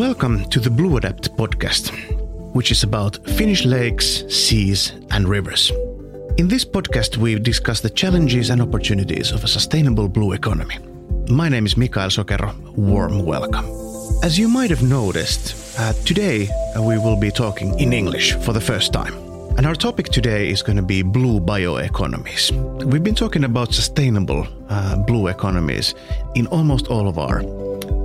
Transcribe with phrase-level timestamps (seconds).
[0.00, 1.90] Welcome to the Blue Adapt podcast,
[2.54, 5.70] which is about Finnish lakes, seas, and rivers.
[6.38, 10.78] In this podcast, we discuss the challenges and opportunities of a sustainable blue economy.
[11.28, 12.58] My name is Mikael Sokero.
[12.76, 13.66] Warm welcome.
[14.22, 18.54] As you might have noticed, uh, today uh, we will be talking in English for
[18.54, 19.12] the first time.
[19.58, 22.52] And our topic today is going to be blue bioeconomies.
[22.86, 25.94] We've been talking about sustainable uh, blue economies
[26.34, 27.42] in almost all of our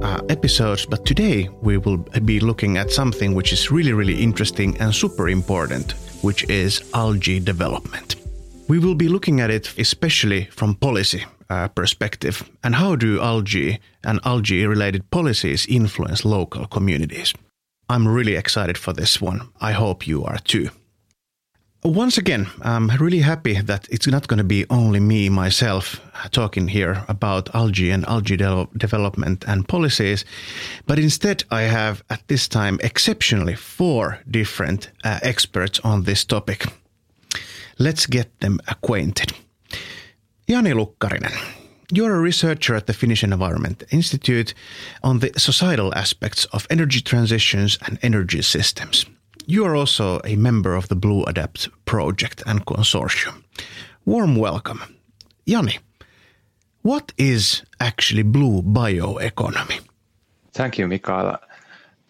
[0.05, 4.77] uh, episodes, but today we will be looking at something which is really, really interesting
[4.79, 8.15] and super important, which is algae development.
[8.67, 13.79] We will be looking at it especially from policy uh, perspective and how do algae
[14.03, 17.33] and algae related policies influence local communities.
[17.89, 19.41] I'm really excited for this one.
[19.59, 20.69] I hope you are too.
[21.85, 26.67] Once again, I'm really happy that it's not going to be only me, myself, talking
[26.67, 30.25] here about algae and algae de- development and policies,
[30.87, 36.65] but instead I have at this time exceptionally four different uh, experts on this topic.
[37.77, 39.33] Let's get them acquainted.
[40.47, 41.37] Jani Lukkarinen,
[41.91, 44.55] you're a researcher at the Finnish Environment Institute
[45.03, 49.05] on the societal aspects of energy transitions and energy systems.
[49.47, 53.43] You are also a member of the Blue Adapt project and consortium.
[54.05, 54.81] Warm welcome.
[55.45, 55.77] Jani,
[56.81, 59.81] what is actually blue bioeconomy?
[60.53, 61.37] Thank you, Mikael.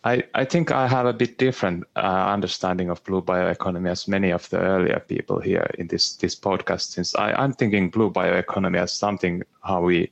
[0.05, 4.31] I, I think I have a bit different uh, understanding of blue bioeconomy as many
[4.31, 8.77] of the earlier people here in this, this podcast, since I, I'm thinking blue bioeconomy
[8.77, 10.11] as something how we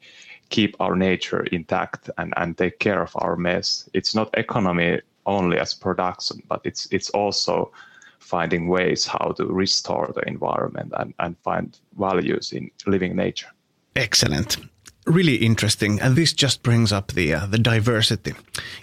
[0.49, 3.87] keep our nature intact and, and take care of our mess.
[3.93, 7.71] It's not economy only as production, but it's it's also
[8.19, 13.51] finding ways how to restore the environment and, and find values in living nature.
[13.95, 14.57] Excellent.
[15.05, 18.33] Really interesting, and this just brings up the uh, the diversity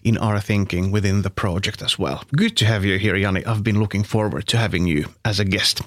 [0.05, 2.23] in our thinking within the project as well.
[2.37, 3.45] Good to have you here, Jani.
[3.47, 5.81] I've been looking forward to having you as a guest.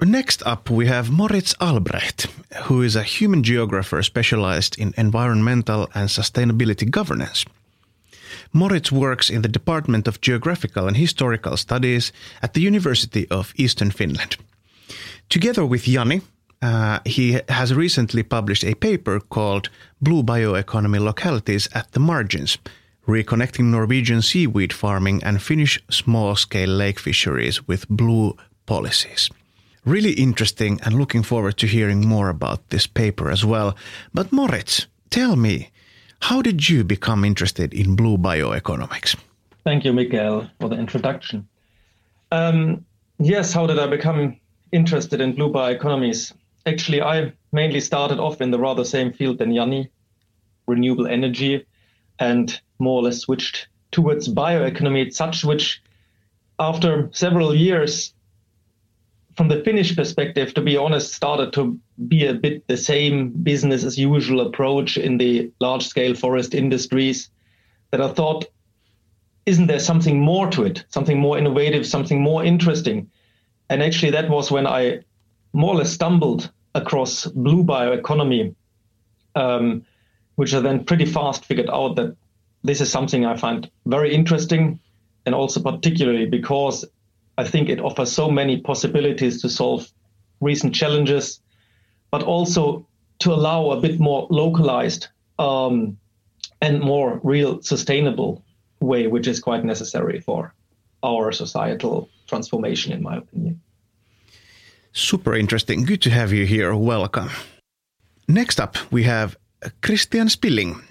[0.00, 2.28] Next up, we have Moritz Albrecht,
[2.66, 7.44] who is a human geographer specialized in environmental and sustainability governance.
[8.52, 12.12] Moritz works in the Department of Geographical and Historical Studies
[12.42, 14.36] at the University of Eastern Finland.
[15.28, 16.22] Together with Jani,
[16.62, 22.58] uh, he has recently published a paper called Blue Bioeconomy Localities at the Margins
[23.06, 28.36] Reconnecting Norwegian Seaweed Farming and Finnish Small Scale Lake Fisheries with Blue
[28.66, 29.30] Policies.
[29.86, 33.74] Really interesting and looking forward to hearing more about this paper as well.
[34.12, 35.70] But Moritz, tell me,
[36.20, 39.16] how did you become interested in blue bioeconomics?
[39.64, 41.46] Thank you, Mikael, for the introduction.
[42.32, 42.84] Um,
[43.18, 44.38] yes, how did I become
[44.72, 46.32] interested in blue bioeconomies?
[46.66, 49.90] Actually, I mainly started off in the rather same field than Jani,
[50.66, 51.64] renewable energy,
[52.18, 55.82] and more or less switched towards bioeconomy, such which,
[56.58, 58.12] after several years,
[59.38, 61.78] from the Finnish perspective, to be honest, started to
[62.08, 67.30] be a bit the same business as usual approach in the large scale forest industries
[67.92, 68.46] that I thought,
[69.46, 73.08] isn't there something more to it, something more innovative, something more interesting?
[73.70, 75.02] And actually, that was when I
[75.52, 78.56] more or less stumbled across blue bioeconomy,
[79.36, 79.86] um,
[80.34, 82.16] which I then pretty fast figured out that
[82.64, 84.80] this is something I find very interesting,
[85.26, 86.84] and also particularly because
[87.38, 89.88] I think it offers so many possibilities to solve
[90.40, 91.40] recent challenges,
[92.10, 92.84] but also
[93.20, 95.06] to allow a bit more localized
[95.38, 95.96] um,
[96.60, 98.42] and more real sustainable
[98.80, 100.52] way, which is quite necessary for
[101.04, 103.60] our societal transformation, in my opinion.
[104.92, 105.84] Super interesting.
[105.84, 106.74] Good to have you here.
[106.74, 107.30] Welcome.
[108.26, 109.36] Next up, we have
[109.80, 110.82] Christian Spilling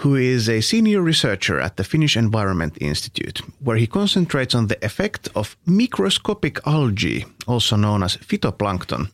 [0.00, 4.82] who is a senior researcher at the Finnish Environment Institute, where he concentrates on the
[4.82, 9.10] effect of microscopic algae, also known as phytoplankton,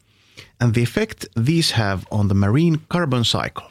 [0.61, 3.69] and the effect these have on the marine carbon cycle.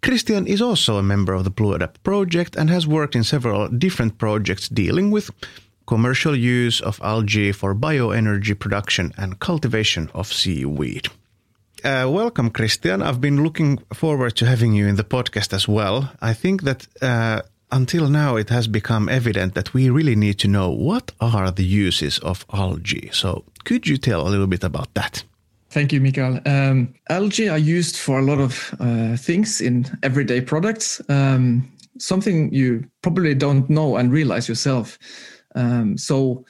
[0.00, 3.68] Christian is also a member of the Blue Adapt project and has worked in several
[3.68, 5.30] different projects dealing with
[5.88, 11.08] commercial use of algae for bioenergy production and cultivation of seaweed.
[11.84, 13.02] Uh, welcome, Christian.
[13.02, 16.10] I've been looking forward to having you in the podcast as well.
[16.20, 20.48] I think that uh, until now it has become evident that we really need to
[20.48, 23.10] know what are the uses of algae.
[23.12, 25.24] So, could you tell a little bit about that?
[25.70, 26.40] Thank you, Mikael.
[26.46, 31.02] Um, algae are used for a lot of uh, things in everyday products.
[31.08, 34.98] Um, something you probably don't know and realize yourself.
[35.54, 36.44] Um, so,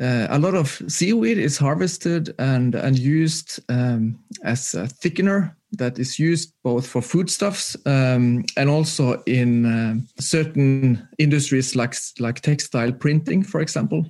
[0.00, 5.98] uh, a lot of seaweed is harvested and, and used um, as a thickener that
[5.98, 12.92] is used both for foodstuffs um, and also in uh, certain industries like like textile
[12.92, 14.06] printing, for example.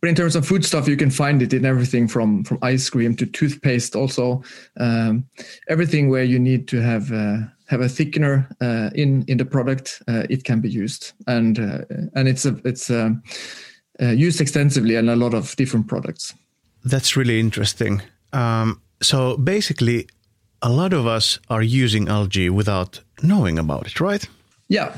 [0.00, 3.16] But in terms of foodstuff, you can find it in everything from from ice cream
[3.16, 3.96] to toothpaste.
[3.96, 4.42] Also,
[4.78, 5.24] um,
[5.68, 10.02] everything where you need to have uh, have a thickener uh, in in the product,
[10.08, 11.80] uh, it can be used, and uh,
[12.14, 13.22] and it's a it's um,
[14.00, 16.34] uh, used extensively in a lot of different products.
[16.84, 18.02] That's really interesting.
[18.32, 20.06] Um, so basically,
[20.62, 24.28] a lot of us are using algae without knowing about it, right?
[24.68, 24.96] Yeah,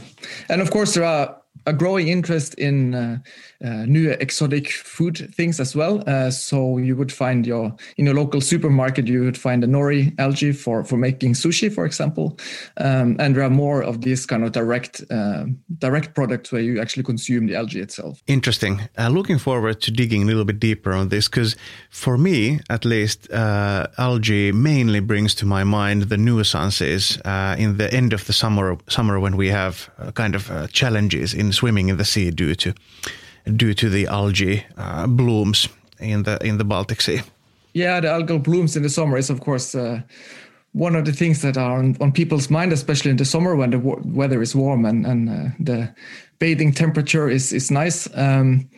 [0.49, 1.37] and of course there are
[1.67, 3.19] a growing interest in uh,
[3.63, 6.03] uh, new exotic food things as well.
[6.07, 10.19] Uh, so you would find your in your local supermarket, you would find a nori
[10.19, 12.39] algae for for making sushi, for example.
[12.79, 15.45] Um, and there are more of these kind of direct uh,
[15.79, 18.23] direct products where you actually consume the algae itself.
[18.27, 18.81] Interesting.
[18.97, 21.55] Uh, looking forward to digging a little bit deeper on this because
[21.91, 27.19] for me, at least, uh, algae mainly brings to my mind the nuisances
[27.59, 31.91] in the end of the summer summer when we have kind of challenges in swimming
[31.91, 32.73] in the sea due to
[33.45, 37.21] due to the algae uh, blooms in the in the Baltic Sea.
[37.73, 40.01] Yeah, the algal blooms in the summer is of course uh,
[40.73, 43.71] one of the things that are on, on, people's mind, especially in the summer when
[43.71, 45.95] the weather is warm and and uh, the
[46.39, 48.09] bathing temperature is is nice.
[48.15, 48.69] Um,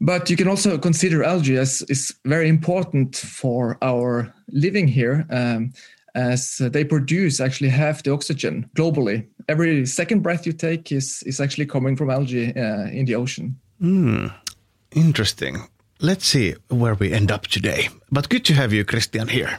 [0.00, 5.26] but you can also consider algae as is very important for our living here.
[5.30, 5.72] Um,
[6.16, 9.26] as they produce actually half the oxygen globally.
[9.48, 13.56] Every second breath you take is is actually coming from algae uh, in the ocean.
[13.80, 14.32] Mm,
[14.90, 15.68] interesting.
[16.00, 17.88] Let's see where we end up today.
[18.10, 19.58] But good to have you, Christian, here.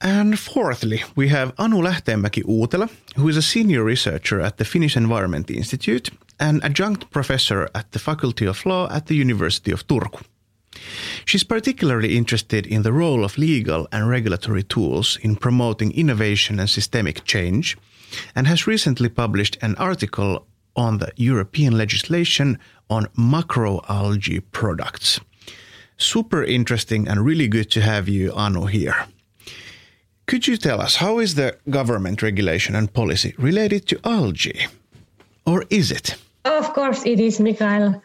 [0.00, 4.96] And fourthly, we have Anu Lähteenmäki Uutela, who is a senior researcher at the Finnish
[4.96, 10.22] Environment Institute and adjunct professor at the Faculty of Law at the University of Turku.
[11.24, 16.68] She's particularly interested in the role of legal and regulatory tools in promoting innovation and
[16.68, 17.76] systemic change,
[18.34, 20.46] and has recently published an article
[20.76, 22.58] on the European legislation
[22.88, 25.20] on macroalgae products.
[25.96, 29.06] Super interesting and really good to have you, Anu, here.
[30.26, 34.66] Could you tell us how is the government regulation and policy related to algae?
[35.46, 36.16] Or is it?
[36.44, 38.02] Of course, it is, Mikael.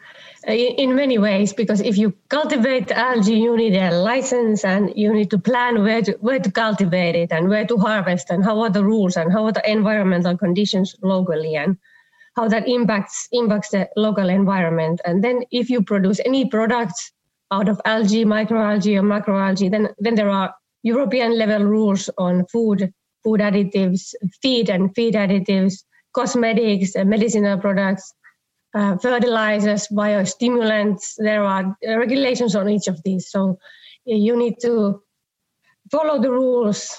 [0.48, 5.12] Uh, in many ways because if you cultivate algae you need a license and you
[5.12, 8.58] need to plan where to where to cultivate it and where to harvest and how
[8.58, 11.76] are the rules and how are the environmental conditions locally and
[12.36, 17.12] how that impacts impacts the local environment and then if you produce any products
[17.52, 22.92] out of algae microalgae or macroalgae then then there are european level rules on food
[23.24, 25.84] food additives feed and feed additives
[26.14, 28.14] cosmetics and medicinal products
[28.74, 31.14] uh, fertilizers, biostimulants.
[31.18, 33.30] There are regulations on each of these.
[33.30, 33.58] So
[34.04, 35.02] you need to
[35.90, 36.96] follow the rules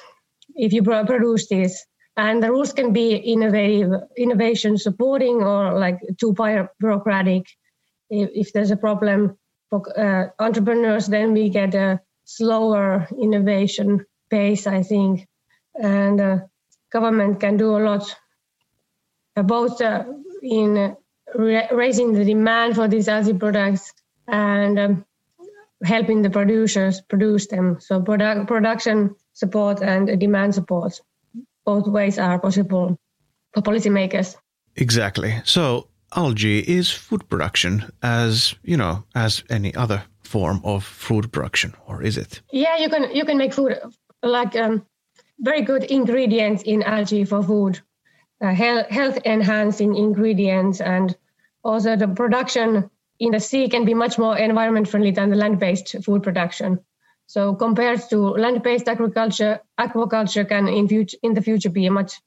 [0.56, 1.86] if you produce this.
[2.18, 7.46] And the rules can be innovative, innovation supporting or like too bureaucratic.
[8.10, 9.38] If, if there's a problem
[9.70, 15.28] for uh, entrepreneurs, then we get a slower innovation pace, I think.
[15.82, 16.38] And uh,
[16.92, 18.14] government can do a lot,
[19.36, 20.04] both uh,
[20.44, 20.98] in
[21.36, 23.94] raising the demand for these algae products
[24.28, 25.06] and um,
[25.84, 27.80] helping the producers produce them.
[27.80, 31.00] So product, production support and demand support,
[31.66, 32.98] both ways are possible
[33.54, 34.36] for policymakers.
[34.76, 35.42] Exactly.
[35.44, 41.74] So algae is food production as, you know, as any other form of food production,
[41.88, 42.42] or is it?
[42.52, 43.78] Yeah, you can you can make food
[44.24, 44.86] like um,
[45.40, 47.82] very good ingredients in algae for food.
[48.42, 51.16] Uh, health, health enhancing ingredients and
[51.64, 56.04] also the production in the sea can be much more environment friendly than the land-based
[56.04, 56.80] food production.
[57.32, 62.20] So compared to land-based agriculture, aquaculture can in future in the future be a much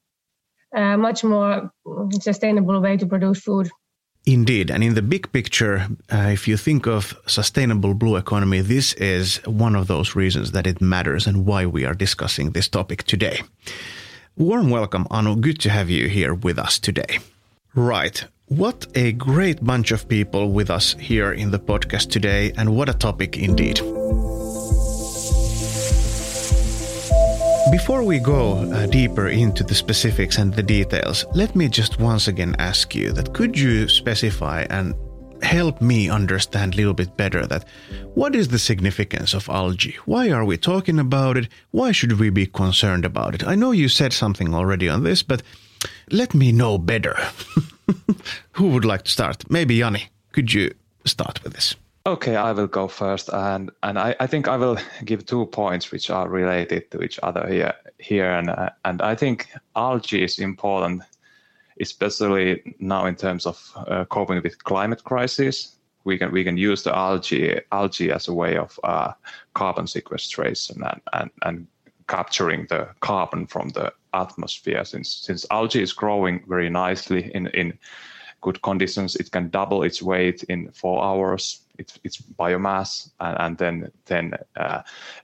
[0.74, 1.70] uh, much more
[2.20, 3.68] sustainable way to produce food.
[4.24, 8.94] Indeed, and in the big picture, uh, if you think of sustainable blue economy, this
[8.94, 13.02] is one of those reasons that it matters and why we are discussing this topic
[13.02, 13.42] today.
[14.36, 15.36] Warm welcome, Anu.
[15.36, 17.18] Good to have you here with us today.
[17.74, 18.24] Right.
[18.48, 22.88] What a great bunch of people with us here in the podcast today, and what
[22.88, 23.82] a topic indeed.
[27.74, 32.28] Before we go uh, deeper into the specifics and the details, let me just once
[32.28, 34.94] again ask you that could you specify and
[35.42, 37.64] help me understand a little bit better that
[38.14, 39.96] what is the significance of algae?
[40.04, 41.48] Why are we talking about it?
[41.72, 43.44] Why should we be concerned about it?
[43.44, 45.42] I know you said something already on this, but
[46.12, 47.18] let me know better.
[48.52, 49.50] Who would like to start?
[49.50, 50.10] Maybe Jani.
[50.30, 50.70] Could you
[51.04, 51.74] start with this?
[52.06, 55.90] Okay, I will go first, and and I, I think I will give two points
[55.90, 60.38] which are related to each other here here, and uh, and I think algae is
[60.38, 61.02] important,
[61.80, 65.76] especially now in terms of uh, coping with climate crisis.
[66.04, 69.12] We can we can use the algae algae as a way of uh,
[69.54, 71.66] carbon sequestration and, and and
[72.06, 74.84] capturing the carbon from the atmosphere.
[74.84, 77.78] Since since algae is growing very nicely in in
[78.44, 83.58] good conditions, it can double its weight in four hours its its biomass and, and
[83.58, 84.82] then then uh,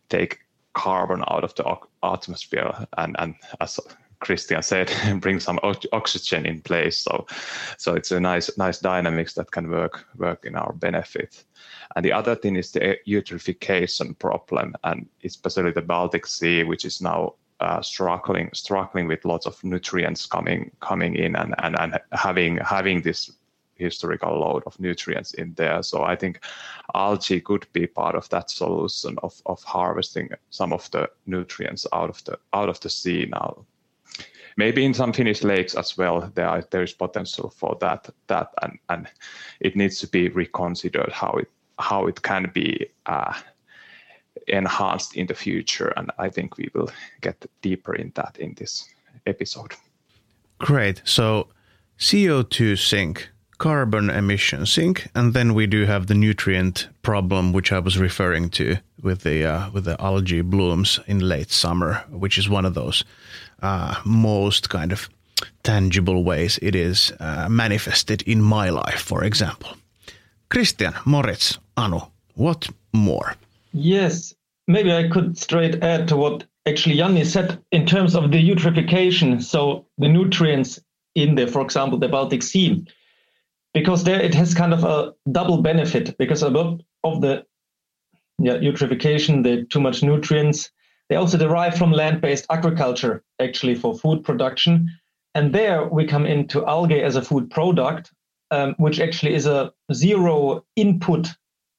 [0.09, 0.41] take
[0.73, 3.79] carbon out of the atmosphere and and as
[4.21, 5.59] Christian said, bring some
[5.93, 6.99] oxygen in place.
[6.99, 7.27] So,
[7.79, 11.45] so it's a nice nice dynamics that can work work in our benefit.
[11.97, 17.01] And the other thing is the eutrophication problem, and especially the Baltic Sea, which is
[17.01, 22.57] now uh, struggling struggling with lots of nutrients coming coming in and, and, and having
[22.59, 23.33] having this
[23.81, 25.83] historical load of nutrients in there.
[25.83, 26.41] So I think
[26.95, 32.11] algae could be part of that solution of, of harvesting some of the nutrients out
[32.11, 33.65] of the out of the sea now.
[34.57, 38.53] Maybe in some Finnish lakes as well, there are, there is potential for that that
[38.63, 39.09] and, and
[39.61, 41.49] it needs to be reconsidered how it
[41.79, 43.33] how it can be uh,
[44.49, 45.93] enhanced in the future.
[45.97, 48.89] And I think we will get deeper in that in this
[49.27, 49.75] episode.
[50.59, 51.03] Great.
[51.05, 51.49] So
[51.99, 57.79] CO2 sink carbon emission sink, and then we do have the nutrient problem, which I
[57.79, 62.49] was referring to with the uh, with the algae blooms in late summer, which is
[62.49, 63.05] one of those
[63.63, 65.09] uh, most kind of
[65.63, 69.77] tangible ways it is uh, manifested in my life, for example.
[70.49, 72.01] Christian, Moritz, Anu,
[72.35, 73.35] what more?
[73.73, 74.35] Yes,
[74.67, 79.43] maybe I could straight add to what actually Jani said in terms of the eutrophication.
[79.43, 80.79] So the nutrients
[81.15, 82.85] in there, for example, the Baltic Sea
[83.73, 87.45] because there it has kind of a double benefit because a lot of the
[88.39, 90.71] yeah, eutrophication, the too much nutrients,
[91.09, 94.89] they also derive from land-based agriculture actually for food production.
[95.35, 98.13] And there we come into algae as a food product,
[98.51, 101.29] um, which actually is a zero input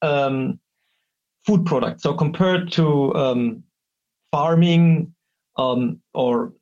[0.02, 0.60] um,
[1.46, 2.02] food product.
[2.02, 3.64] So compared to um,
[4.32, 5.14] farming
[5.58, 6.54] um, or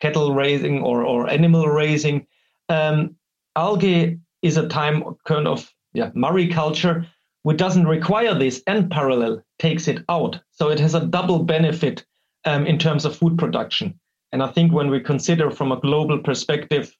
[0.00, 2.26] cattle raising or, or animal raising,
[2.68, 3.16] um,
[3.56, 7.06] algae is a time kind of yeah, mariculture,
[7.42, 10.38] which doesn't require this and parallel takes it out.
[10.50, 12.04] So it has a double benefit
[12.44, 13.98] um, in terms of food production.
[14.32, 16.94] And I think when we consider from a global perspective,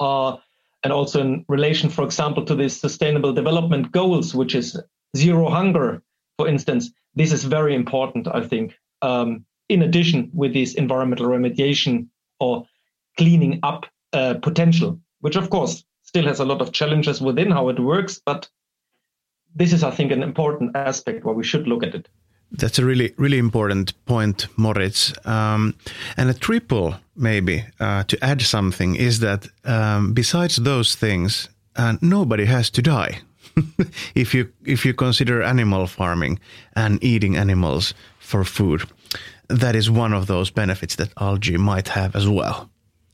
[0.00, 0.36] uh,
[0.82, 4.78] and also in relation, for example, to the sustainable development goals, which is
[5.16, 6.02] zero hunger,
[6.36, 8.76] for instance, this is very important, I think.
[9.02, 12.08] Um, in addition, with this environmental remediation
[12.40, 12.66] or
[13.16, 17.68] cleaning up uh, potential, which of course still has a lot of challenges within how
[17.68, 18.48] it works, but
[19.54, 22.08] this is, I think, an important aspect where we should look at it.
[22.50, 25.12] That's a really, really important point, Moritz.
[25.26, 25.74] Um,
[26.16, 31.96] and a triple, maybe, uh, to add something, is that um, besides those things, uh,
[32.00, 33.20] nobody has to die.
[34.14, 36.38] if you if you consider animal farming
[36.74, 38.82] and eating animals for food,
[39.48, 42.70] that is one of those benefits that algae might have as well.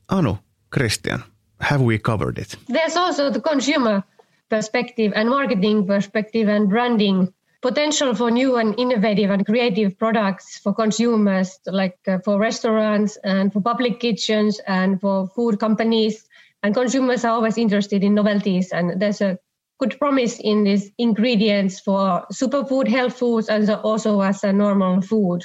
[0.09, 0.37] Anu,
[0.69, 1.23] Christian,
[1.59, 2.55] have we covered it?
[2.67, 4.03] There's also the consumer
[4.49, 10.73] perspective and marketing perspective and branding potential for new and innovative and creative products for
[10.73, 16.27] consumers, like uh, for restaurants and for public kitchens and for food companies.
[16.63, 19.39] And consumers are always interested in novelties, and there's a
[19.81, 25.41] good promise in these ingredients for superfood, health foods, and also as a normal food.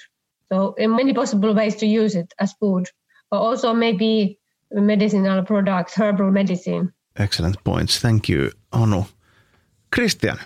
[0.52, 2.86] So, in many possible ways to use it as food,
[3.30, 4.38] but also maybe
[4.70, 6.92] medicinal products, herbal medicine.
[7.16, 7.98] Excellent points.
[7.98, 9.04] Thank you, Anu.
[9.90, 10.38] Christian.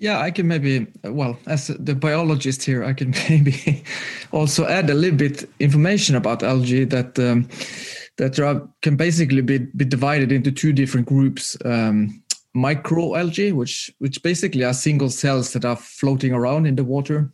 [0.00, 3.84] Yeah, I can maybe, well, as the biologist here, I can maybe
[4.32, 7.48] also add a little bit information about algae that um,
[8.16, 11.56] that are, can basically be, be divided into two different groups.
[11.64, 12.20] Um,
[12.56, 17.32] microalgae, which which basically are single cells that are floating around in the water,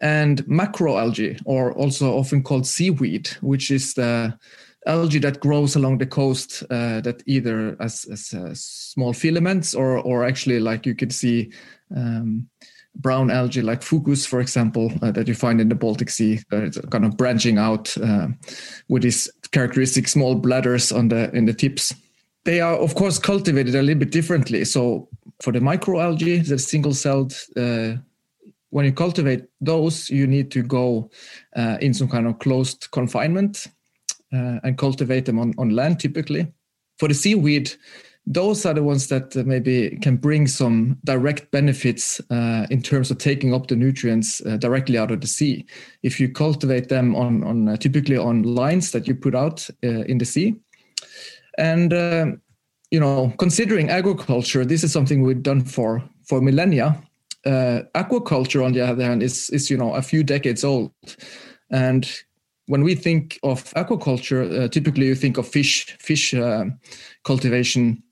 [0.00, 4.38] and macroalgae, or also often called seaweed, which is the
[4.86, 9.98] algae that grows along the coast uh, that either as, as uh, small filaments or
[9.98, 11.50] or actually like you could see
[11.94, 12.48] um,
[12.94, 16.70] brown algae like fucus for example uh, that you find in the baltic sea uh,
[16.90, 18.28] kind of branching out uh,
[18.88, 21.94] with these characteristic small bladders on the in the tips
[22.46, 25.08] they are of course cultivated a little bit differently so
[25.42, 27.92] for the microalgae the single celled uh,
[28.70, 31.10] when you cultivate those you need to go
[31.80, 33.68] in some kind of closed confinement
[34.32, 36.46] uh, and cultivate them on, on land typically.
[36.98, 37.72] For the seaweed,
[38.26, 43.18] those are the ones that maybe can bring some direct benefits uh, in terms of
[43.18, 45.64] taking up the nutrients uh, directly out of the sea.
[46.02, 50.02] If you cultivate them on, on uh, typically on lines that you put out uh,
[50.06, 50.56] in the sea,
[51.58, 52.26] and uh,
[52.90, 57.02] you know, considering agriculture, this is something we've done for for millennia.
[57.44, 60.92] Uh, aquaculture, on the other hand, is is you know a few decades old,
[61.70, 62.10] and
[62.66, 66.34] when we think of aquaculture, typically you think of fish fish
[67.24, 68.02] cultivation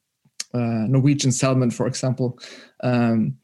[0.54, 2.38] uh, Norwegian salmon, for example.
[2.84, 3.36] Um,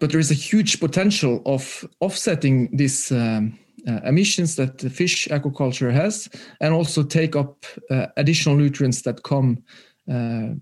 [0.00, 3.56] but there is a huge potential of offsetting this um,
[3.88, 6.28] uh, emissions that the fish aquaculture has,
[6.60, 9.62] and also take up uh, additional nutrients that come
[10.10, 10.54] uh,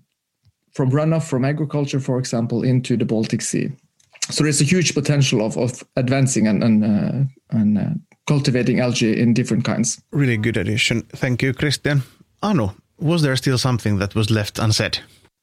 [0.71, 3.71] from runoff from agriculture, for example, into the Baltic Sea.
[4.29, 7.89] So there's a huge potential of, of advancing and and, uh, and uh,
[8.25, 10.01] cultivating algae in different kinds.
[10.11, 11.01] Really good addition.
[11.15, 12.03] Thank you, Christian.
[12.41, 12.69] Anu,
[12.99, 14.99] was there still something that was left unsaid?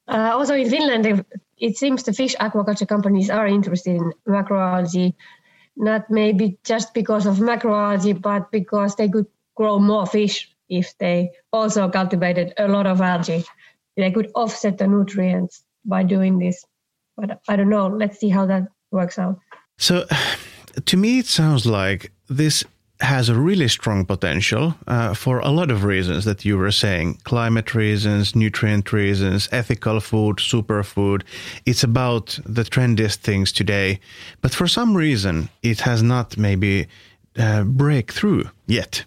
[0.07, 1.25] Uh, also in Finland,
[1.57, 5.13] it seems the fish aquaculture companies are interested in macroalgae,
[5.77, 11.31] not maybe just because of macroalgae, but because they could grow more fish if they
[11.51, 13.43] also cultivated a lot of algae.
[13.97, 16.65] They could offset the nutrients by doing this.
[17.15, 17.87] But I don't know.
[17.87, 19.39] Let's see how that works out.
[19.77, 20.05] So,
[20.85, 22.63] to me, it sounds like this
[23.01, 27.19] has a really strong potential uh, for a lot of reasons that you were saying
[27.23, 31.23] climate reasons, nutrient reasons, ethical food, superfood.
[31.65, 33.99] It's about the trendiest things today.
[34.41, 36.87] But for some reason, it has not maybe
[37.37, 39.03] uh, break through yet.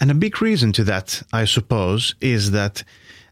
[0.00, 2.84] And a big reason to that, I suppose, is that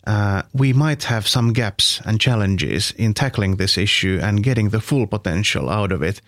[0.06, 4.80] uh, we might have some gaps and challenges in tackling this issue and getting the
[4.80, 6.20] full potential out of it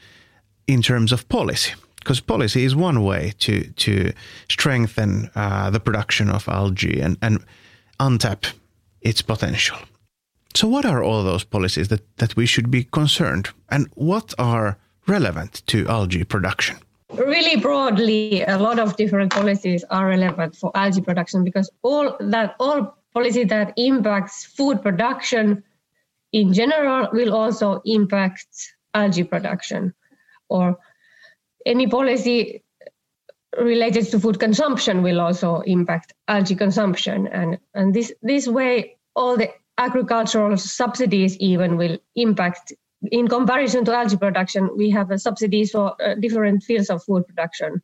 [0.67, 1.73] in terms of policy
[2.05, 4.13] because policy is one way to to
[4.49, 7.39] strengthen uh, the production of algae and and
[7.99, 8.53] untap
[9.01, 9.79] its potential.
[10.55, 14.77] So, what are all those policies that that we should be concerned, and what are
[15.07, 16.77] relevant to algae production?
[17.13, 22.55] Really broadly, a lot of different policies are relevant for algae production because all that
[22.59, 25.63] all policy that impacts food production
[26.33, 28.47] in general will also impact
[28.93, 29.95] algae production
[30.49, 30.77] or
[31.67, 32.63] any policy
[33.59, 37.27] related to food consumption will also impact algae consumption.
[37.29, 42.73] And, and this, this way, all the agricultural subsidies even will impact.
[43.13, 47.83] In comparison to algae production, we have subsidies for uh, different fields of food production.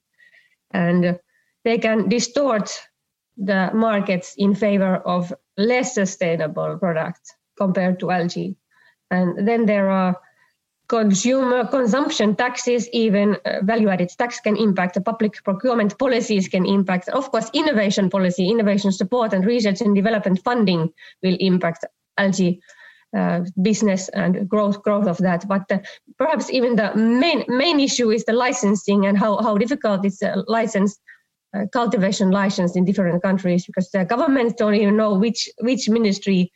[0.72, 1.18] And
[1.64, 2.72] they can distort
[3.36, 8.56] the markets in favor of less sustainable products compared to algae.
[9.10, 10.16] And then there are
[10.90, 17.08] consumer consumption taxes, even uh, value-added tax can impact the public procurement policies can impact.
[17.10, 21.84] Of course, innovation policy, innovation support and research and development funding will impact
[22.18, 22.60] algae
[23.16, 25.46] uh, business and growth growth of that.
[25.46, 25.78] But uh,
[26.18, 30.42] perhaps even the main main issue is the licensing and how, how difficult it's a
[30.48, 30.98] license
[31.54, 36.50] uh, cultivation license in different countries because the governments don't even know which which ministry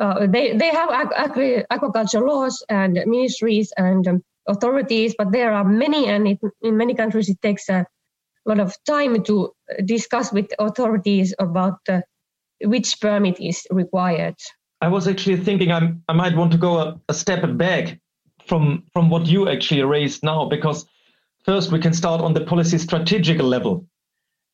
[0.00, 5.64] uh, they they have agri- aquaculture laws and ministries and um, authorities, but there are
[5.64, 7.86] many, and it, in many countries it takes a
[8.44, 9.52] lot of time to
[9.84, 12.00] discuss with authorities about uh,
[12.62, 14.36] which permit is required.
[14.80, 17.98] I was actually thinking I'm, I might want to go a, a step back
[18.46, 20.86] from from what you actually raised now, because
[21.44, 23.86] first we can start on the policy strategic level,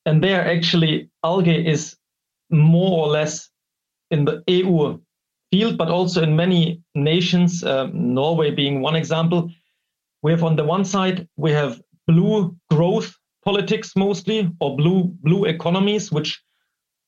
[0.04, 1.96] and there actually algae is
[2.50, 3.48] more or less
[4.10, 4.98] in the EU
[5.50, 9.50] field, but also in many nations, uh, Norway being one example.
[10.22, 15.44] We have on the one side, we have blue growth politics mostly, or blue blue
[15.46, 16.42] economies, which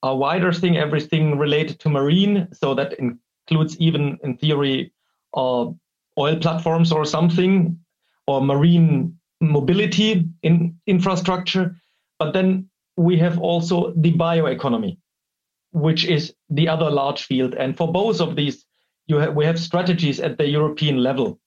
[0.02, 2.48] are wider thing, everything related to marine.
[2.52, 4.92] So that includes even in theory
[5.34, 5.66] uh,
[6.18, 7.78] oil platforms or something,
[8.26, 11.76] or marine mobility in infrastructure.
[12.18, 14.98] But then we have also the bioeconomy,
[15.72, 17.54] which is the other large field.
[17.54, 18.64] And for both of these,
[19.10, 21.38] have, we have strategies at the European level.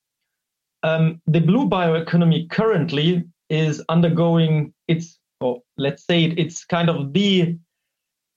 [0.84, 7.14] Um, the blue bioeconomy currently is undergoing its, or let's say it, it's kind of
[7.14, 7.58] the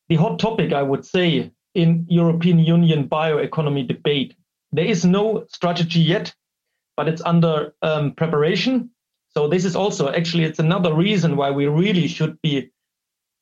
[0.08, 4.34] the hot topic, I would say, in European Union bioeconomy debate.
[4.72, 6.34] There is no strategy yet,
[6.96, 8.90] but it's under um, preparation.
[9.30, 12.70] So this is also actually it's another reason why we really should be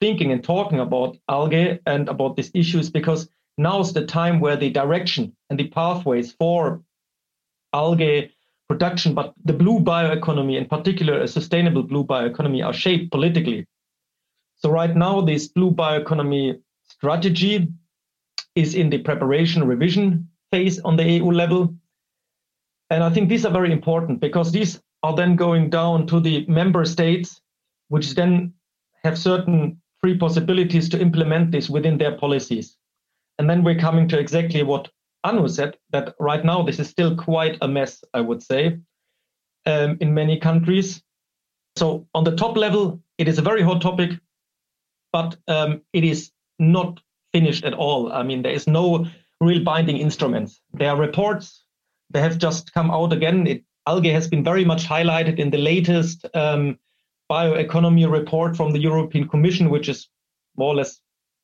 [0.01, 3.29] thinking and talking about algae and about these issues because
[3.59, 6.83] now's the time where the direction and the pathways for
[7.73, 8.33] algae
[8.69, 13.67] production, but the blue bioeconomy, in particular, a sustainable blue bioeconomy, are shaped politically.
[14.57, 17.69] So right now, this blue bioeconomy strategy
[18.55, 21.75] is in the preparation revision phase on the EU level.
[22.91, 26.47] And I think these are very important because these are then going down to the
[26.47, 27.41] member states,
[27.89, 28.55] which then
[29.05, 32.77] have certain free possibilities to implement this within their policies.
[33.41, 34.89] And then we're coming to exactly what
[35.25, 38.79] Anu said that right now this is still quite a mess, I would say,
[39.67, 41.03] um, in many countries.
[41.75, 44.11] So, on the top level, it is a very hot topic,
[45.13, 47.01] but um, it is not
[47.35, 48.13] finished at all.
[48.13, 49.07] I mean, there is no
[49.41, 50.61] real binding instruments.
[50.73, 51.65] There are reports,
[52.11, 53.49] they have just come out again.
[53.49, 56.79] It, algae has been very much highlighted in the latest um,
[57.31, 60.09] bioeconomy report from the European Commission, which is
[60.57, 61.01] more or less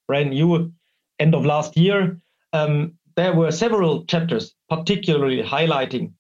[0.07, 0.73] brand new,
[1.19, 2.21] end of last year.
[2.53, 6.13] Um, there were several chapters particularly highlighting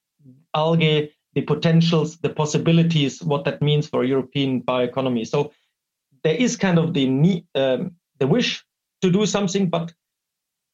[0.54, 5.26] algae, the potentials, the possibilities, what that means for European bioeconomy.
[5.26, 5.52] So
[6.22, 8.64] there is kind of the need, um, the wish
[9.00, 9.92] to do something, but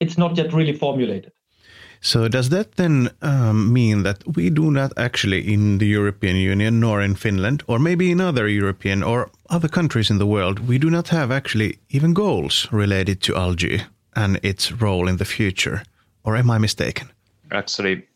[0.00, 1.32] it's not yet really formulated.
[2.00, 6.80] So does that then um, mean that we do not actually in the European Union
[6.80, 10.78] nor in Finland or maybe in other European or other countries in the world we
[10.78, 13.82] do not have actually even goals related to algae
[14.14, 15.82] and its role in the future
[16.24, 17.08] or am I mistaken?
[17.50, 18.06] Actually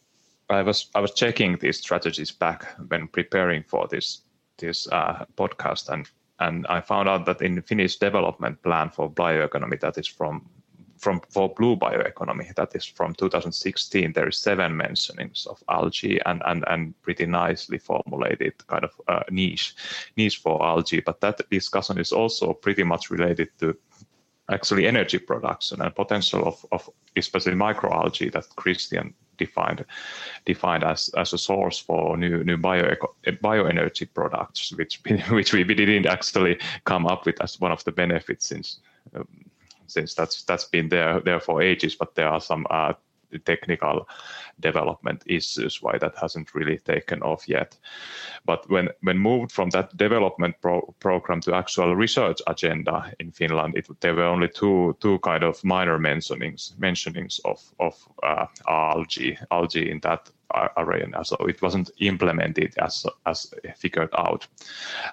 [0.51, 4.23] I was I was checking these strategies back when preparing for this
[4.59, 9.81] this uh, podcast and and I found out that in Finnish development plan for bioeconomy
[9.81, 10.49] that is from
[11.03, 16.43] from for blue bioeconomy that is from 2016 there is seven mentionings of algae and
[16.47, 19.75] and and pretty nicely formulated kind of uh, niche
[20.17, 21.01] niche for algae.
[21.01, 23.77] But that discussion is also pretty much related to
[24.51, 29.85] actually energy production and potential of, of especially microalgae that Christian defined
[30.45, 32.95] defined as, as a source for new new bio
[33.27, 38.47] bioenergy products, which which we didn't actually come up with as one of the benefits
[38.47, 38.81] since
[39.15, 39.27] um,
[39.93, 41.97] since that's that's been there there for ages.
[41.97, 42.93] But there are some uh,
[43.39, 44.09] technical
[44.61, 47.77] development issues why that hasn't really taken off yet.
[48.45, 53.77] But when when moved from that development pro- program to actual research agenda in Finland,
[53.77, 59.39] it, there were only two two kind of minor mentionings mentionings of of uh, algae
[59.51, 60.31] algae in that
[60.77, 61.25] arena.
[61.25, 64.47] So it wasn't implemented as as figured out.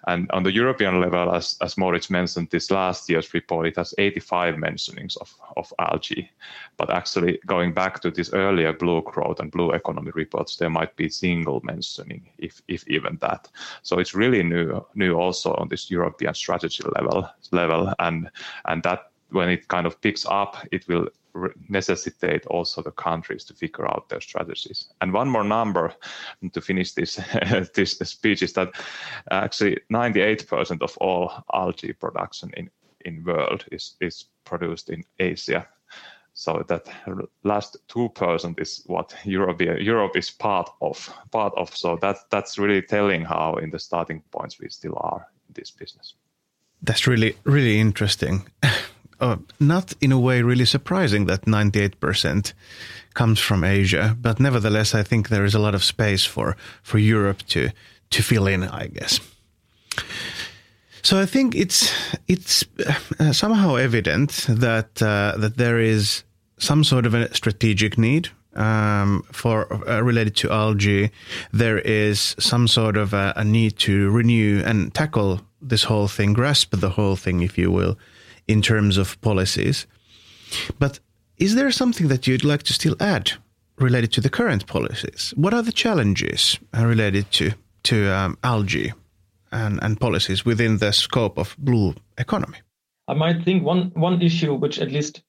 [0.07, 3.93] And on the European level, as as Moritz mentioned, this last year's report it has
[3.97, 6.29] 85 mentionings of of algae.
[6.77, 10.95] But actually, going back to this earlier blue growth and blue economy reports, there might
[10.95, 13.47] be single mentioning, if if even that.
[13.83, 18.29] So it's really new new also on this European strategy level level, and
[18.65, 21.07] and that when it kind of picks up, it will
[21.69, 24.89] necessitate also the countries to figure out their strategies.
[25.01, 25.93] And one more number
[26.53, 27.15] to finish this
[27.75, 28.71] this speech is that
[29.31, 32.69] actually 98% of all algae production in
[33.05, 35.67] in world is is produced in Asia.
[36.33, 36.87] So that
[37.43, 41.75] last two percent is what Europe Europe is part of part of.
[41.75, 45.71] So that that's really telling how in the starting points we still are in this
[45.71, 46.15] business.
[46.81, 48.47] That's really really interesting.
[49.19, 52.53] uh, not in a way really surprising that 98%
[53.13, 56.97] comes from Asia, but nevertheless, I think there is a lot of space for, for
[56.97, 57.69] Europe to,
[58.11, 59.19] to fill in, I guess.
[61.01, 61.91] So I think it's
[62.27, 62.65] it's
[63.19, 66.23] uh, somehow evident that uh, that there is
[66.57, 71.11] some sort of a strategic need um, for uh, related to algae.
[71.53, 76.33] There is some sort of a, a, need to renew and tackle this whole thing,
[76.33, 77.97] grasp the whole thing, if you will,
[78.49, 79.87] in terms of policies.
[80.79, 80.99] But
[81.37, 83.31] is there something that you'd like to still add
[83.77, 85.33] related to the current policies?
[85.37, 88.91] What are the challenges uh, related to to um, algae
[89.51, 92.57] and, and policies within the scope of blue economy?
[93.07, 95.23] I might think one one issue which at least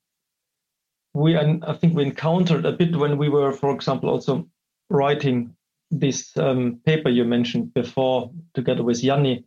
[1.15, 4.49] we I think we encountered a bit when we were, for example, also
[4.89, 5.55] writing
[5.91, 9.45] this um, paper you mentioned before together with Jani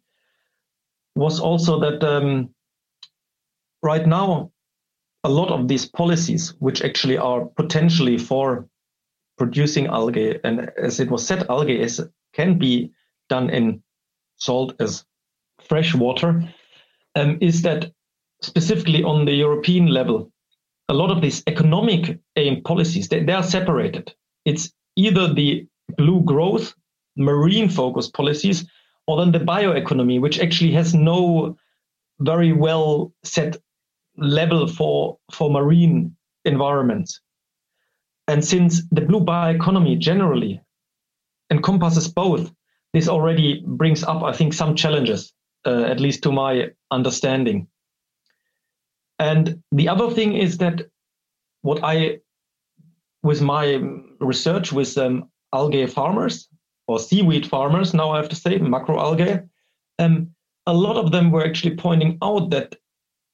[1.15, 2.53] was also that um,
[3.83, 4.51] right now,
[5.23, 8.67] a lot of these policies, which actually are potentially for
[9.37, 12.01] producing algae, and as it was said, algae is,
[12.33, 12.91] can be
[13.29, 13.83] done in
[14.37, 15.05] salt as
[15.61, 16.43] fresh water,
[17.15, 17.91] um, is that
[18.41, 20.31] specifically on the European level,
[20.89, 24.13] a lot of these economic aim policies, they, they are separated.
[24.45, 25.67] It's either the
[25.97, 26.73] blue growth,
[27.15, 28.65] marine focused policies,
[29.07, 31.57] or then the bioeconomy, which actually has no
[32.19, 33.57] very well set
[34.17, 37.21] level for, for marine environments.
[38.27, 40.61] And since the blue bioeconomy generally
[41.51, 42.51] encompasses both,
[42.93, 45.33] this already brings up, I think, some challenges,
[45.65, 47.67] uh, at least to my understanding.
[49.19, 50.81] And the other thing is that
[51.61, 52.19] what I
[53.23, 53.81] with my
[54.19, 56.49] research with um, algae farmers
[56.87, 59.47] or seaweed farmers, now I have to say macroalgae,
[59.99, 60.29] um,
[60.67, 62.75] a lot of them were actually pointing out that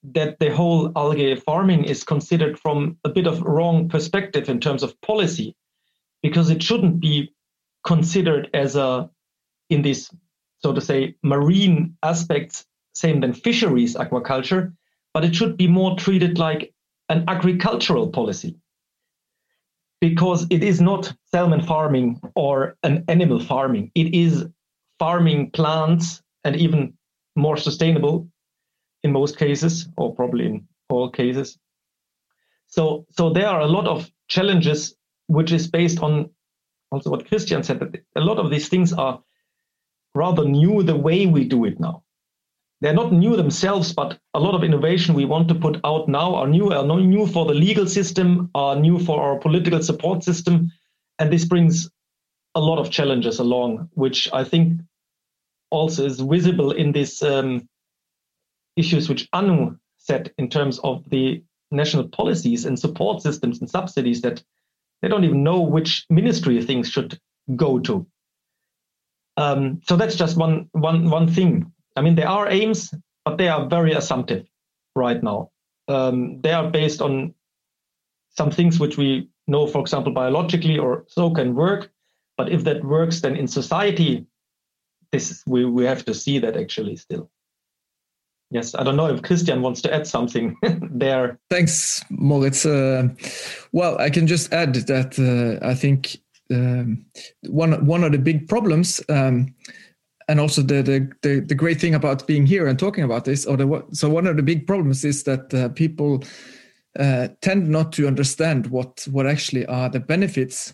[0.03, 4.83] that the whole algae farming is considered from a bit of wrong perspective in terms
[4.83, 5.55] of policy,
[6.23, 7.33] because it shouldn't be
[7.85, 9.09] considered as a
[9.69, 10.09] in these
[10.61, 14.73] so to say marine aspects same than fisheries aquaculture,
[15.13, 16.73] but it should be more treated like
[17.07, 18.55] an agricultural policy
[20.01, 23.91] because it is not salmon farming or an animal farming.
[23.95, 24.45] It is
[24.97, 26.93] farming plants and even
[27.35, 28.27] more sustainable
[29.03, 31.57] in most cases, or probably in all cases.
[32.67, 34.95] So, so there are a lot of challenges,
[35.27, 36.29] which is based on
[36.91, 39.21] also what Christian said that a lot of these things are
[40.15, 42.03] rather new the way we do it now.
[42.81, 46.35] They're not new themselves, but a lot of innovation we want to put out now
[46.35, 50.71] are new, are new for the legal system, are new for our political support system.
[51.19, 51.89] And this brings
[52.55, 54.81] a lot of challenges along, which I think
[55.71, 57.67] also is visible in this um,
[58.75, 64.21] issues which Anu said in terms of the national policies and support systems and subsidies
[64.21, 64.43] that
[65.01, 67.19] they don't even know which ministry things should
[67.55, 68.05] go to.
[69.37, 71.71] Um, so that's just one one one thing.
[71.95, 74.45] I mean, there are aims, but they are very assumptive
[74.95, 75.51] right now.
[75.87, 77.33] Um, they are based on
[78.37, 81.91] some things which we know, for example, biologically or so can work.
[82.37, 84.25] But if that works, then in society,
[85.11, 87.29] this is, we we have to see that actually still.
[88.51, 91.39] Yes, I don't know if Christian wants to add something there.
[91.49, 92.65] Thanks, Moritz.
[92.65, 93.09] Uh,
[93.71, 96.17] well, I can just add that uh, I think
[96.51, 97.05] um,
[97.47, 99.53] one one of the big problems, um,
[100.27, 103.45] and also the, the, the the great thing about being here and talking about this,
[103.45, 106.23] or the so one of the big problems is that uh, people
[106.97, 110.73] uh, tend not to understand what what actually are the benefits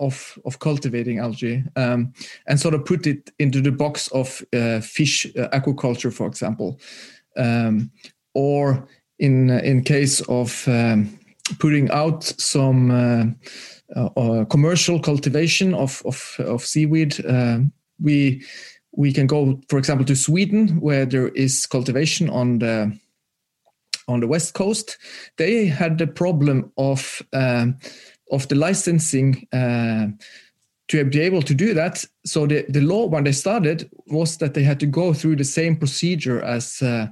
[0.00, 2.12] of of cultivating algae um,
[2.46, 6.80] and sort of put it into the box of uh, fish uh, aquaculture, for example,
[7.36, 7.90] um,
[8.34, 11.18] or in in case of um,
[11.58, 13.24] putting out some uh,
[13.96, 17.58] uh, uh, commercial cultivation of of, of seaweed, uh,
[18.00, 18.42] we
[18.92, 22.98] we can go, for example, to Sweden, where there is cultivation on the
[24.08, 24.98] on the west coast.
[25.36, 27.78] They had the problem of um,
[28.30, 30.06] of the licensing uh,
[30.88, 32.04] to be able to do that.
[32.24, 35.44] So the, the law when they started was that they had to go through the
[35.44, 37.06] same procedure as uh,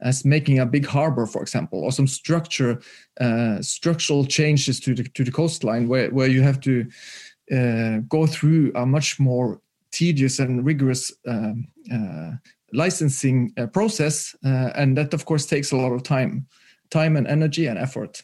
[0.00, 2.80] as making a big harbor, for example, or some structure
[3.20, 6.86] uh, structural changes to the to the coastline, where where you have to
[7.52, 9.60] uh, go through a much more
[9.90, 12.32] tedious and rigorous um, uh,
[12.72, 16.46] licensing uh, process, uh, and that of course takes a lot of time,
[16.90, 18.22] time and energy and effort.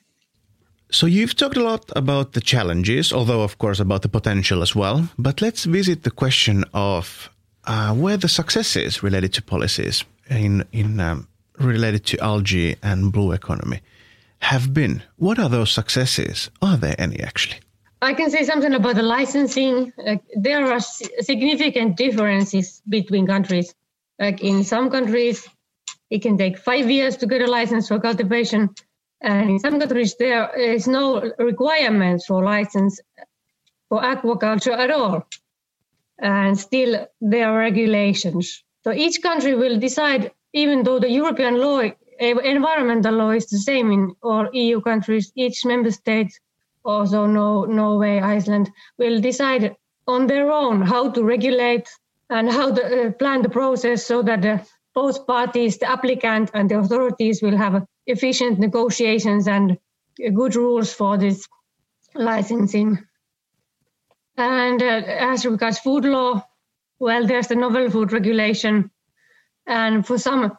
[0.90, 4.74] So you've talked a lot about the challenges, although of course about the potential as
[4.74, 5.08] well.
[5.16, 7.30] But let's visit the question of
[7.64, 13.32] uh, where the successes related to policies in in um, related to algae and blue
[13.32, 13.80] economy
[14.40, 15.02] have been.
[15.16, 16.50] What are those successes?
[16.60, 17.60] Are there any actually?
[18.02, 19.92] I can say something about the licensing.
[20.06, 23.74] Uh, there are significant differences between countries.
[24.18, 25.46] Like in some countries,
[26.08, 28.70] it can take five years to get a license for cultivation.
[29.22, 33.00] And in some countries, there is no requirements for license
[33.88, 35.26] for aquaculture at all.
[36.18, 38.62] And still, there are regulations.
[38.84, 41.82] So each country will decide even though the European law,
[42.18, 46.32] environmental law is the same in all EU countries, each member state,
[46.84, 49.76] also no, Norway, Iceland, will decide
[50.08, 51.88] on their own how to regulate
[52.30, 56.70] and how to uh, plan the process so that the, both parties, the applicant and
[56.70, 59.78] the authorities, will have efficient negotiations and
[60.34, 61.48] good rules for this
[62.14, 62.98] licensing.
[64.36, 66.44] And uh, as regards food law,
[66.98, 68.90] well, there's the novel food regulation.
[69.66, 70.56] And for some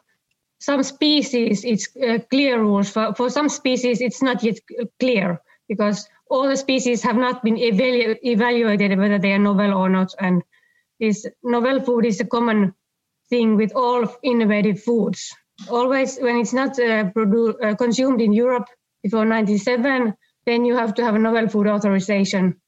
[0.59, 2.89] some species it's uh, clear rules.
[2.89, 4.59] For, for some species it's not yet
[4.99, 9.89] clear because all the species have not been evalu- evaluated whether they are novel or
[9.89, 10.13] not.
[10.19, 10.43] And
[10.99, 12.75] this novel food is a common
[13.29, 15.33] thing with all innovative foods
[15.69, 18.67] always when it's not uh, produ- uh, consumed in europe
[19.03, 20.13] before 97
[20.45, 22.59] then you have to have a novel food authorization.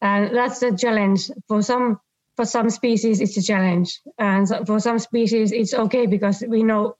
[0.00, 1.30] And that's a challenge.
[1.48, 2.00] For some
[2.36, 4.00] for some species it's a challenge.
[4.18, 6.96] And for some species it's okay because we know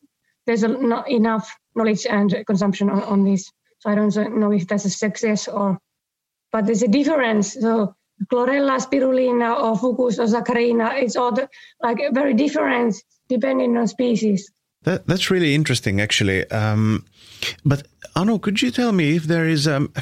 [0.46, 3.52] there's a, not enough knowledge and consumption on, on this.
[3.78, 5.78] So i don't know if that's a success or
[6.52, 7.52] but there's a difference.
[7.52, 7.94] So
[8.32, 11.48] chlorella spirulina or fucus or saccharina it's all the,
[11.82, 12.96] like very different
[13.28, 14.50] depending on species
[14.86, 16.50] that, that's really interesting actually.
[16.50, 17.04] Um,
[17.64, 19.92] but Anu, could you tell me if there is um,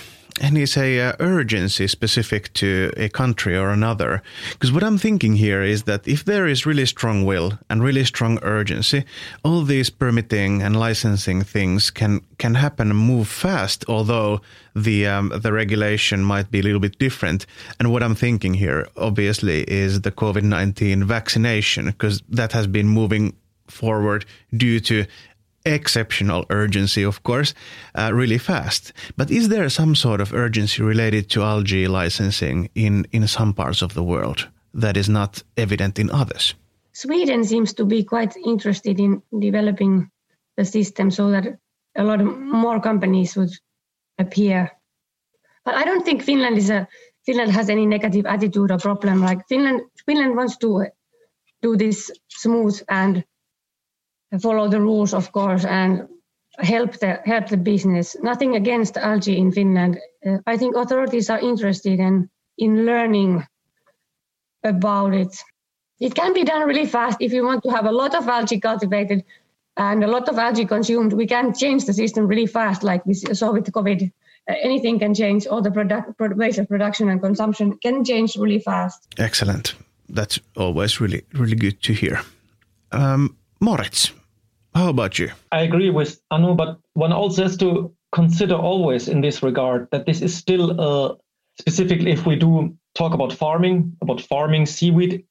[0.41, 4.23] any say uh, urgency specific to a country or another?
[4.53, 8.05] Because what i'm thinking here is that if there is really strong will and really
[8.05, 9.05] strong urgency
[9.45, 14.41] all these permitting and licensing things can can happen and move fast although
[14.77, 17.47] the um, the regulation might be a little bit different.
[17.79, 23.35] And what i'm thinking here obviously is the covid-19 vaccination because that has been moving
[23.69, 24.25] forward
[24.57, 25.07] due to
[25.67, 27.55] exceptional urgency, of course,
[27.95, 28.93] uh, really fast.
[29.17, 33.83] But is there some sort of urgency related to algae licensing in, in some parts
[33.83, 36.55] of the world that is not evident in others?
[36.93, 40.11] Sweden seems to be quite interested in developing
[40.57, 41.59] the system so that
[41.97, 43.51] a lot more companies would
[44.19, 44.71] appear.
[45.65, 46.87] But I don't think Finland is a
[47.27, 49.23] Finland has any negative attitude or problem.
[49.23, 50.87] Like Finland, Finland wants to
[51.63, 52.81] do this smooth
[54.41, 56.09] follow the rules, of course, and
[56.59, 58.17] help the help the business.
[58.23, 59.99] Nothing against algae in Finland.
[60.27, 63.47] Uh, I think authorities are interested in in learning
[64.63, 65.37] about it.
[66.01, 68.61] It can be done really fast if you want to have a lot of algae
[68.61, 69.25] cultivated
[69.77, 71.13] and a lot of algae consumed.
[71.13, 74.11] We can change the system really fast, like we saw with COVID.
[74.49, 75.47] Uh, anything can change.
[75.47, 79.15] All the product, ways of production and consumption can change really fast.
[79.19, 79.75] Excellent.
[80.09, 82.21] That's always really, really good to hear.
[82.93, 84.13] Um, Moritz,
[84.75, 85.31] how about you?
[85.53, 90.07] I agree with Anu, but one also has to consider always in this regard that
[90.07, 91.15] this is still uh,
[91.59, 95.25] specifically if we do talk about farming, about farming seaweed,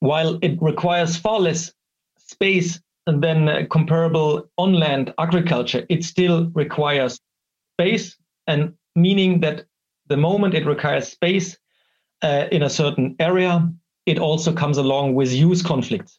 [0.00, 1.72] while it requires far less
[2.18, 7.20] space than uh, comparable on land agriculture, it still requires
[7.74, 9.64] space, and meaning that
[10.08, 11.56] the moment it requires space
[12.22, 13.70] uh, in a certain area,
[14.06, 16.18] it also comes along with use conflicts.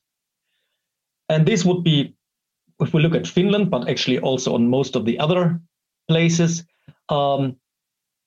[1.30, 2.15] And this would be
[2.80, 5.60] if we look at Finland, but actually also on most of the other
[6.08, 6.64] places,
[7.10, 7.56] um,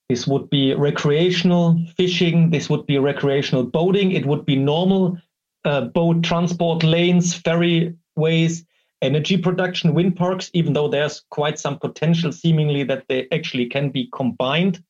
[0.09, 2.51] this would be recreational fishing.
[2.51, 4.13] This would be recreational boating.
[4.13, 5.19] It would be normal
[5.65, 8.65] uh, boat transport lanes, ferry ways,
[9.03, 13.91] energy production, wind parks, even though there's quite some potential seemingly that they actually can
[13.91, 14.83] be combined.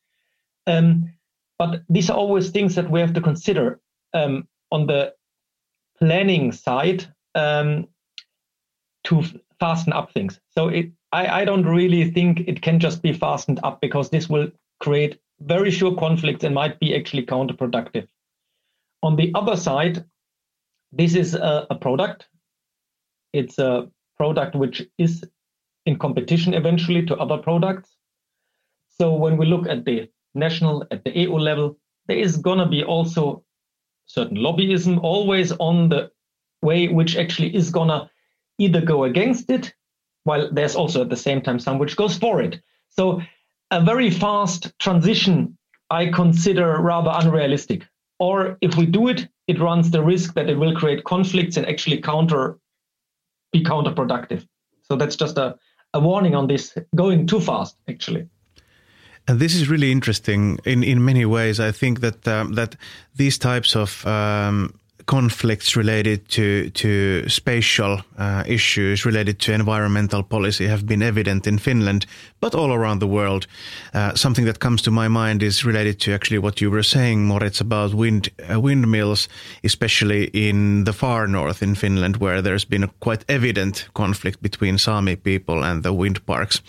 [0.66, 1.12] Um,
[1.58, 3.80] but these are always things that we have to consider
[4.14, 5.14] um, on the
[5.98, 7.88] planning side um,
[9.04, 9.24] to
[9.60, 10.40] fasten up things.
[10.50, 14.28] So it, I, I don't really think it can just be fastened up because this
[14.28, 14.48] will
[14.80, 18.06] create very sure conflicts and might be actually counterproductive.
[19.02, 20.04] On the other side,
[20.92, 22.28] this is a, a product.
[23.32, 25.24] It's a product which is
[25.86, 27.96] in competition eventually to other products.
[28.88, 32.66] So when we look at the national, at the EU level, there is going to
[32.66, 33.44] be also
[34.06, 36.10] certain lobbyism always on the
[36.62, 38.10] way which actually is going to
[38.58, 39.74] either go against it,
[40.24, 42.60] while there's also at the same time some which goes for it.
[42.88, 43.22] So
[43.70, 45.56] a very fast transition
[45.90, 47.86] I consider rather unrealistic.
[48.18, 51.66] Or if we do it, it runs the risk that it will create conflicts and
[51.66, 52.58] actually counter
[53.52, 54.46] be counterproductive.
[54.82, 55.56] So that's just a,
[55.94, 58.28] a warning on this going too fast, actually.
[59.26, 61.60] And this is really interesting in, in many ways.
[61.60, 62.76] I think that um, that
[63.14, 70.68] these types of um, conflicts related to to spatial uh, issues related to environmental policy
[70.68, 72.06] have been evident in Finland,
[72.40, 73.46] but all around the world.
[73.94, 77.26] Uh, something that comes to my mind is related to actually what you were saying,
[77.26, 79.28] Moritz, about wind uh, windmills,
[79.64, 84.78] especially in the far north in Finland, where there's been a quite evident conflict between
[84.78, 86.62] Sami people and the wind parks,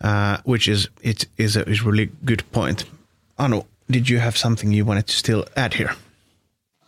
[0.00, 2.86] uh, which is it is a is really good point.
[3.36, 5.94] Anu, did you have something you wanted to still add here?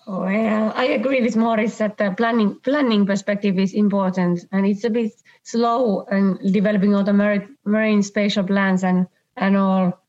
[0.06, 4.90] Well, I agree with Moritz that the planning planning perspective is important, and it's a
[4.90, 5.12] bit
[5.44, 10.00] slow in developing all the marine, marine spatial plans and and all.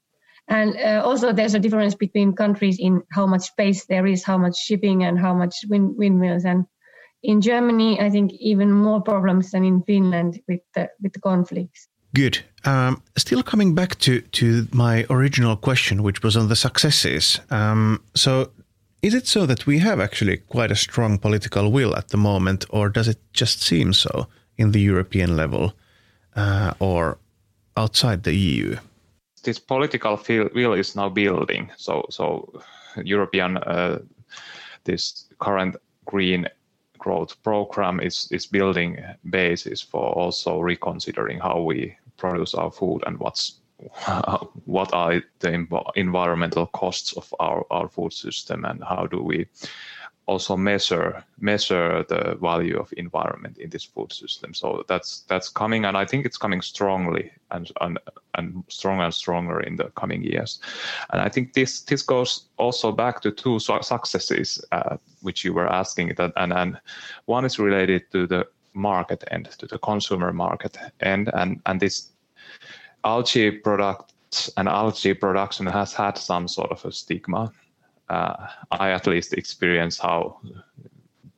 [0.47, 4.37] And uh, also, there's a difference between countries in how much space there is, how
[4.37, 6.45] much shipping, and how much wind, windmills.
[6.45, 6.65] And
[7.23, 11.87] in Germany, I think even more problems than in Finland with the with the conflicts.
[12.13, 12.39] Good.
[12.63, 17.39] Um, still coming back to to my original question, which was on the successes.
[17.49, 18.51] Um, so
[19.05, 22.65] is it so that we have actually quite a strong political will at the moment,
[22.69, 24.27] or does it just seem so
[24.57, 25.73] in the European level
[26.35, 27.19] uh, or
[27.77, 28.75] outside the EU?
[29.43, 30.19] This political
[30.55, 31.69] will is now building.
[31.77, 32.61] So, so
[33.03, 33.99] European uh,
[34.85, 35.75] this current
[36.05, 36.47] green
[36.97, 38.97] growth program is is building
[39.29, 43.59] basis for also reconsidering how we produce our food and what's
[44.65, 49.47] what are the environmental costs of our, our food system and how do we
[50.27, 54.53] also measure measure the value of environment in this food system.
[54.53, 57.99] So that's that's coming, and I think it's coming strongly and and,
[58.35, 60.59] and stronger and stronger in the coming years.
[61.11, 65.71] And I think this this goes also back to two successes uh, which you were
[65.71, 66.79] asking, that and and
[67.25, 72.14] one is related to the market end, to the consumer market end, and and this
[73.05, 77.51] algae products and algae production has had some sort of a stigma.
[78.09, 80.39] Uh, I at least experience how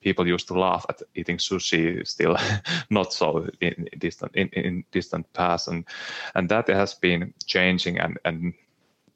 [0.01, 2.37] people used to laugh at eating sushi still
[2.89, 5.67] not so in distant in, in distant past.
[5.67, 5.85] And
[6.35, 8.53] and that has been changing and and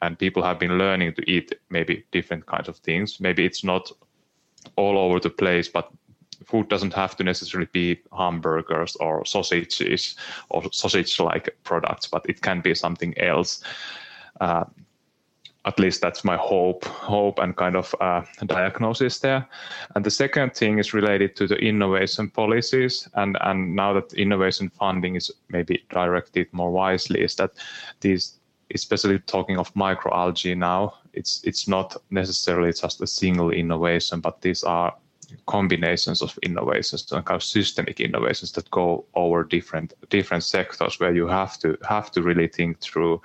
[0.02, 3.20] and people have been learning to eat maybe different kinds of things.
[3.20, 3.92] Maybe it's not
[4.76, 5.90] all over the place but
[6.46, 10.16] food doesn't have to necessarily be hamburgers or sausages
[10.50, 13.64] or sausage like products but it can be something else.
[14.40, 14.66] Uh,
[15.66, 19.48] at least that's my hope hope and kind of uh, diagnosis there.
[19.96, 24.70] And the second thing is related to the innovation policies and and now that innovation
[24.70, 27.52] funding is maybe directed more wisely is that
[28.00, 28.40] these
[28.74, 34.64] especially talking of microalgae now it's it's not necessarily just a single innovation but these
[34.64, 34.94] are
[35.48, 41.14] combinations of innovations and kind of systemic innovations that go over different different sectors where
[41.14, 43.22] you have to have to really think through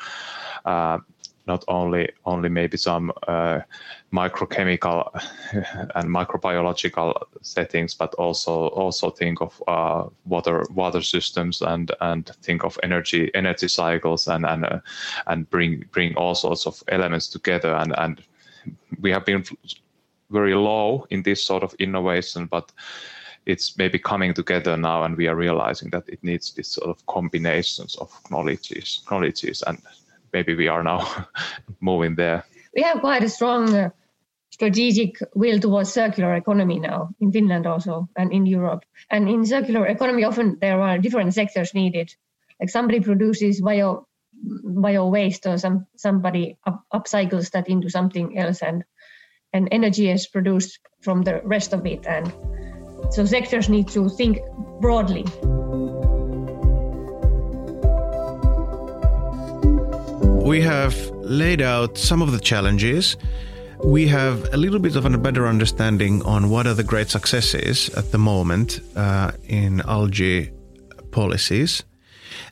[0.64, 0.98] uh,
[1.46, 3.60] not only only maybe some uh,
[4.12, 5.08] microchemical
[5.94, 12.64] and microbiological settings, but also also think of uh, water water systems and and think
[12.64, 14.80] of energy energy cycles and and uh,
[15.26, 18.22] and bring bring all sorts of elements together and and
[19.00, 19.44] we have been
[20.30, 22.72] very low in this sort of innovation, but
[23.46, 27.06] it's maybe coming together now and we are realizing that it needs this sort of
[27.06, 29.78] combinations of knowledges knowledges and
[30.32, 31.26] maybe we are now
[31.80, 32.44] moving there.
[32.74, 33.90] We have quite a strong uh,
[34.50, 38.84] strategic will towards circular economy now in Finland also and in Europe.
[39.10, 42.14] And in circular economy, often there are different sectors needed.
[42.60, 44.06] Like somebody produces bio
[44.82, 48.84] bio waste or some somebody up, upcycles that into something else and
[49.52, 52.32] and energy is produced from the rest of it and
[53.10, 54.38] so sectors need to think
[54.80, 55.24] broadly
[60.46, 63.16] we have laid out some of the challenges.
[63.82, 67.90] We have a little bit of a better understanding on what are the great successes
[67.96, 70.52] at the moment uh, in algae
[71.10, 71.82] policies.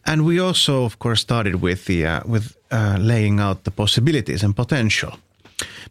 [0.05, 4.43] And we also, of course, started with the uh, with uh, laying out the possibilities
[4.43, 5.13] and potential.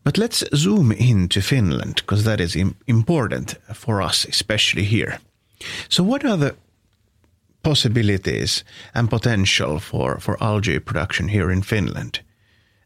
[0.04, 5.20] But let's zoom into Finland because that is Im- important for us, especially here.
[5.90, 6.56] So, what are the
[7.62, 8.64] possibilities
[8.94, 12.22] and potential for, for algae production here in Finland?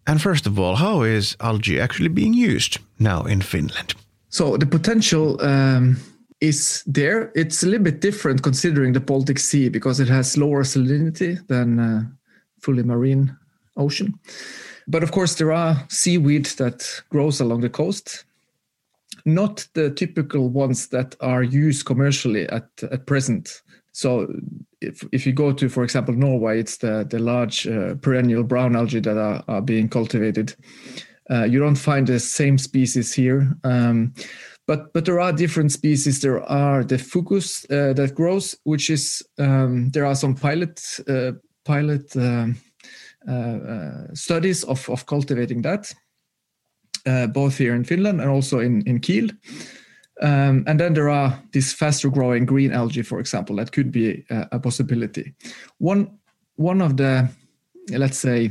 [0.05, 3.93] And first of all, how is algae actually being used now in Finland?
[4.29, 5.97] So the potential um,
[6.39, 7.31] is there.
[7.35, 11.79] It's a little bit different considering the Baltic Sea because it has lower salinity than
[11.79, 12.03] uh,
[12.59, 13.35] fully marine
[13.75, 14.19] ocean.
[14.87, 18.25] But of course, there are seaweed that grows along the coast,
[19.25, 23.61] not the typical ones that are used commercially at, at present.
[23.91, 24.31] So
[24.79, 28.75] if, if you go to, for example, Norway, it's the, the large uh, perennial brown
[28.75, 30.55] algae that are, are being cultivated.
[31.29, 33.53] Uh, you don't find the same species here.
[33.63, 34.13] Um,
[34.67, 36.19] but but there are different species.
[36.19, 41.31] There are the fucus uh, that grows, which is um, there are some pilot uh,
[41.63, 42.57] pilot um,
[44.13, 45.93] studies of, of cultivating that,
[47.33, 49.29] both here in Finland and also in in Kiel.
[50.21, 54.25] Um, and then there are these faster growing green algae, for example, that could be
[54.29, 55.35] a, a possibility.
[55.77, 56.17] One,
[56.55, 57.29] one of the,
[57.89, 58.49] let's say,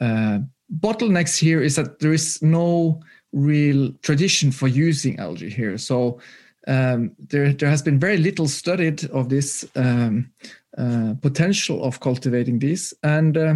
[0.00, 0.38] uh,
[0.80, 5.76] bottlenecks here is that there is no real tradition for using algae here.
[5.76, 6.18] So
[6.66, 10.32] um, there, there has been very little studied of this um,
[10.78, 12.94] uh, potential of cultivating these.
[13.02, 13.54] And, uh,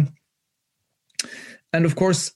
[1.75, 2.31] and of course,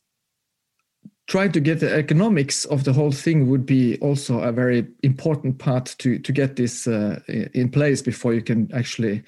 [1.28, 5.58] trying to get the economics of the whole thing would be also a very important
[5.58, 7.20] part to to get this uh,
[7.54, 9.24] in place before you can actually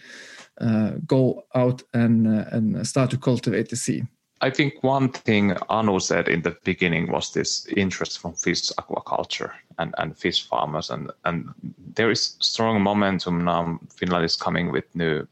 [0.59, 4.03] uh, go out and uh, and start to cultivate the sea.
[4.43, 9.51] I think one thing Anu said in the beginning was this interest from fish aquaculture
[9.78, 11.53] and, and fish farmers, and, and
[11.95, 13.80] there is strong momentum now.
[13.95, 15.28] Finland is coming with new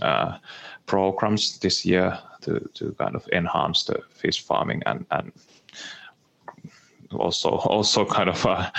[0.00, 0.38] uh,
[0.86, 5.32] programs this year to, to kind of enhance the fish farming and, and
[7.12, 8.70] also also kind of uh,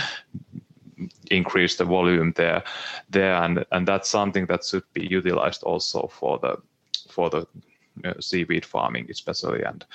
[1.32, 2.64] increase the volume there
[3.10, 3.36] there.
[3.36, 6.58] And and that's something that should be utilized also for the
[7.10, 7.48] for the
[8.04, 9.86] uh, seaweed farming especially and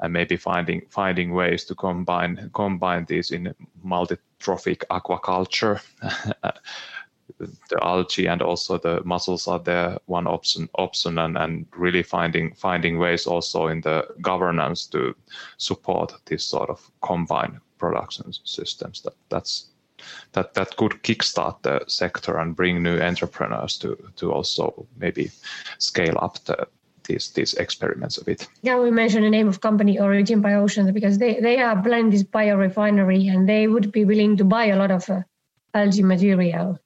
[0.00, 5.80] and maybe finding finding ways to combine combine these in multi-trophic aquaculture
[7.38, 12.54] the algae and also the mussels are there one option option and, and really finding
[12.54, 15.14] finding ways also in the governance to
[15.56, 19.68] support this sort of combined production systems that that's
[20.32, 25.30] that that could kickstart the sector and bring new entrepreneurs to to also maybe
[25.78, 26.66] scale up the
[27.06, 28.48] these these experiments a bit.
[28.62, 32.10] Yeah, we mentioned the name of company Origin by Oceans because they they are planning
[32.10, 35.22] this biorefinery and they would be willing to buy a lot of uh,
[35.74, 36.78] algae material,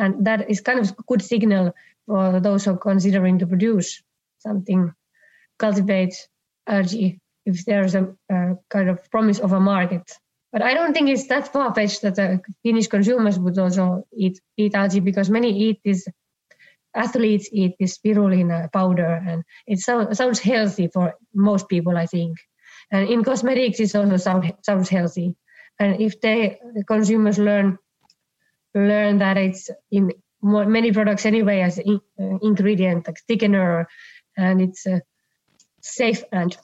[0.00, 1.72] and that is kind of a good signal
[2.06, 4.02] for those who are considering to produce
[4.38, 4.92] something,
[5.58, 6.14] cultivate
[6.66, 10.06] algae if there's a, a kind of promise of a market
[10.52, 14.74] but I don't think it's that far fetched that Finnish consumers would also eat eat
[14.74, 16.06] algae because many eat this
[16.94, 22.36] athletes eat this spirulina powder and it so, sounds healthy for most people I think.
[22.90, 25.36] And in cosmetics it also sound, sounds healthy.
[25.78, 27.78] And if they the consumers learn
[28.74, 30.12] learn that it's in
[30.42, 33.86] many products anyway as in, uh, ingredient like thickener
[34.36, 35.00] and it's uh,
[35.80, 36.56] safe and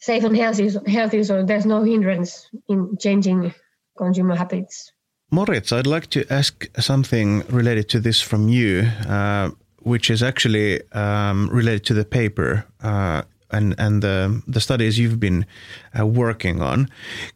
[0.00, 3.54] safe and healthy, healthy, so there's no hindrance in changing
[3.96, 4.92] consumer habits.
[5.30, 10.80] Moritz, I'd like to ask something related to this from you, uh, which is actually
[10.92, 15.46] um, related to the paper uh, and and the the studies you've been
[15.98, 16.88] uh, working on.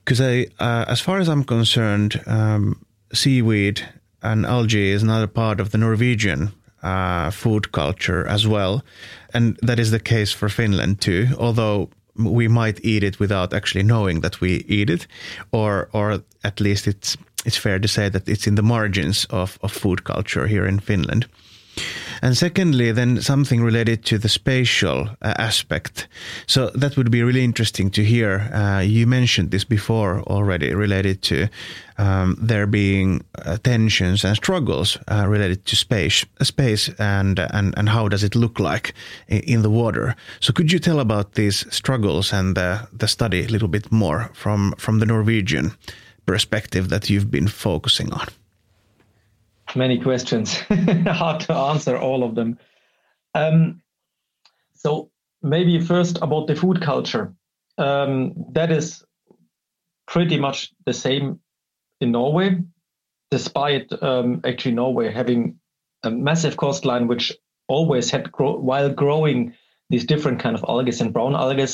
[0.04, 2.85] Because I, uh, as far as I'm concerned, um,
[3.16, 3.88] seaweed
[4.22, 6.52] and algae is another part of the Norwegian
[6.82, 8.84] uh, food culture as well,
[9.34, 11.28] and that is the case for Finland too.
[11.38, 15.06] Although we might eat it without actually knowing that we eat it,
[15.52, 19.58] or or at least it's it's fair to say that it's in the margins of,
[19.62, 21.26] of food culture here in Finland.
[22.22, 26.08] And secondly, then something related to the spatial uh, aspect.
[26.46, 28.50] So that would be really interesting to hear.
[28.52, 31.48] Uh, you mentioned this before already, related to
[31.98, 37.88] um, there being uh, tensions and struggles uh, related to space, space, and and and
[37.88, 38.94] how does it look like
[39.28, 40.14] in, in, the water.
[40.40, 44.30] So could you tell about these struggles and the the study a little bit more
[44.34, 45.72] from from the Norwegian
[46.26, 48.26] perspective that you've been focusing on?
[49.74, 50.54] Many questions.
[51.06, 52.58] Hard to answer all of them.
[53.34, 53.82] Um,
[54.74, 55.10] so
[55.42, 57.34] maybe first about the food culture.
[57.78, 59.04] Um, that is
[60.06, 61.40] pretty much the same
[62.00, 62.58] in Norway,
[63.30, 65.58] despite um, actually Norway having
[66.02, 67.32] a massive coastline which
[67.68, 69.54] always had grow- while growing
[69.90, 71.66] these different kind of algae and brown algae.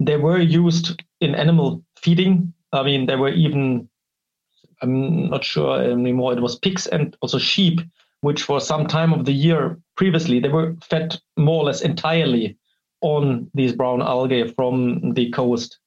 [0.00, 2.52] They were used in animal feeding.
[2.72, 3.88] I mean, they were even
[4.82, 6.32] I'm not sure anymore.
[6.32, 7.80] It was pigs and also sheep,
[8.20, 12.58] which for some time of the year previously they were fed more or less entirely
[13.00, 15.78] on these brown algae from the coast,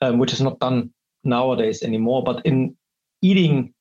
[0.00, 0.90] um, which is not done
[1.24, 2.22] nowadays anymore.
[2.22, 2.76] But in
[3.22, 3.72] eating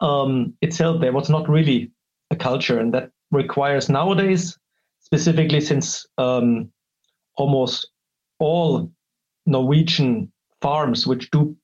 [0.00, 1.90] um, itself, there was not really
[2.30, 4.58] a culture, and that requires nowadays,
[5.00, 6.70] specifically since um,
[7.36, 7.90] almost
[8.38, 8.90] all
[9.46, 10.30] Norwegian
[10.60, 11.56] farms which do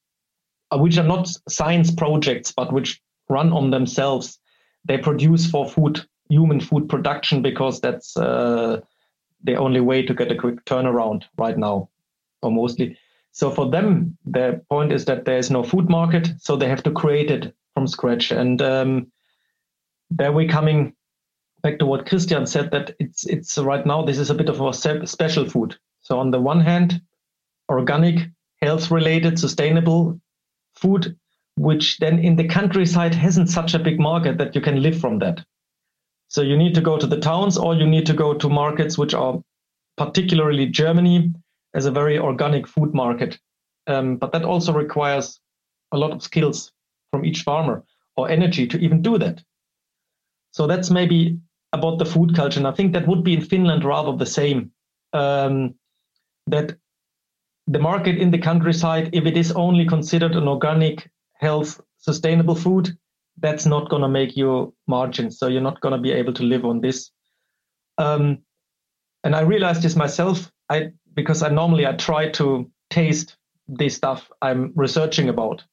[0.78, 4.38] which are not science projects, but which run on themselves.
[4.84, 8.80] They produce for food, human food production, because that's uh,
[9.42, 11.88] the only way to get a quick turnaround right now,
[12.42, 12.98] or mostly.
[13.32, 16.82] So for them, their point is that there is no food market, so they have
[16.84, 18.30] to create it from scratch.
[18.30, 19.12] And um,
[20.10, 20.94] there we're coming
[21.62, 24.60] back to what Christian said that it's it's right now this is a bit of
[24.60, 25.76] a special food.
[26.02, 27.00] So on the one hand,
[27.68, 28.28] organic,
[28.60, 30.20] health related, sustainable
[30.76, 31.16] food
[31.56, 35.18] which then in the countryside hasn't such a big market that you can live from
[35.20, 35.44] that.
[36.28, 38.98] So you need to go to the towns or you need to go to markets
[38.98, 39.40] which are
[39.96, 41.32] particularly Germany
[41.74, 43.38] as a very organic food market.
[43.86, 45.38] Um, but that also requires
[45.92, 46.72] a lot of skills
[47.12, 47.84] from each farmer
[48.16, 49.42] or energy to even do that.
[50.52, 51.38] So that's maybe
[51.72, 52.58] about the food culture.
[52.58, 54.72] And I think that would be in Finland rather the same.
[55.12, 55.74] Um,
[56.46, 56.76] that
[57.66, 62.96] the market in the countryside, if it is only considered an organic, health, sustainable food,
[63.38, 65.38] that's not going to make you margins.
[65.38, 67.10] So you're not going to be able to live on this.
[67.98, 68.38] Um,
[69.24, 70.50] and I realized this myself.
[70.68, 73.36] I because I normally I try to taste
[73.68, 75.64] the stuff I'm researching about.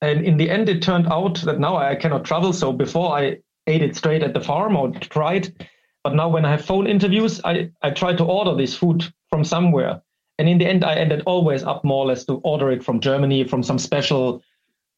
[0.00, 2.52] And in the end, it turned out that now I cannot travel.
[2.52, 5.68] So before I ate it straight at the farm or tried,
[6.02, 9.44] but now when I have phone interviews, I, I try to order this food from
[9.44, 10.02] somewhere.
[10.38, 13.00] And in the end, I ended always up more or less to order it from
[13.00, 14.42] Germany, from some special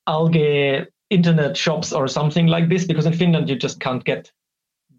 [0.06, 4.30] algae internet shops or something like this, because in Finland you just can't get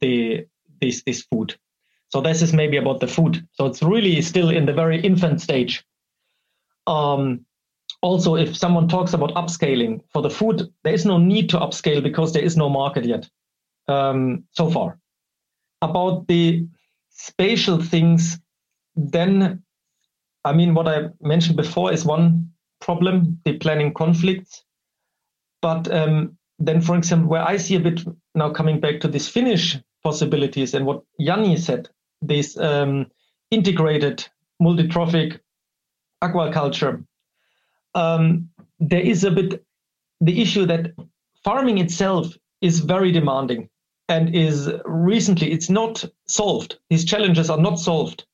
[0.02, 0.46] the
[0.82, 1.56] this this food.
[2.10, 3.48] So this is maybe about the food.
[3.54, 5.84] So it's really still in the very infant stage.
[6.88, 7.46] Um,
[8.02, 12.04] also, if someone talks about upscaling for the food, there is no need to upscale
[12.04, 13.28] because there is no market yet
[13.88, 15.00] um, so far.
[15.82, 16.68] About the
[17.10, 18.40] spatial things,
[18.96, 19.64] then,
[20.46, 24.64] I mean, what I mentioned before is one problem, the planning conflicts.
[25.62, 28.02] But um, then, for example, where I see a bit
[28.36, 31.90] now coming back to these Finnish possibilities and what Jani said,
[32.22, 33.08] this um,
[33.50, 34.26] integrated
[34.60, 35.42] multi-trophic
[36.24, 37.04] aquaculture,
[37.96, 39.66] um, there is a bit
[40.22, 40.92] the issue that
[41.44, 43.70] farming itself is very demanding
[44.10, 46.78] and is recently it's not solved.
[46.90, 48.26] These challenges are not solved.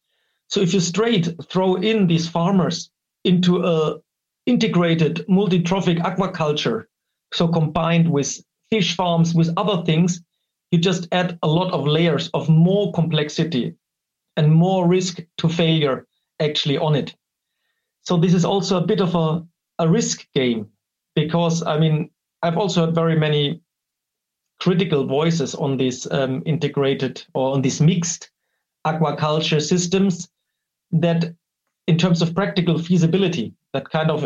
[0.52, 2.92] So if you straight throw in these farmers
[3.24, 4.02] into a
[4.46, 6.88] integrated multi-trophic aquaculture,
[7.34, 10.22] so combined with fish farms with other things,
[10.72, 13.76] you just add a lot of layers of more complexity
[14.36, 16.06] and more risk to failure
[16.42, 17.16] actually on it.
[18.02, 19.46] So this is also a bit of a,
[19.80, 20.68] a risk game
[21.16, 22.10] because I mean
[22.44, 23.62] I've also had very many
[24.60, 28.32] critical voices on these um, integrated or on these mixed
[28.86, 30.28] aquaculture systems
[30.92, 31.34] that
[31.88, 34.26] in terms of practical feasibility that kind of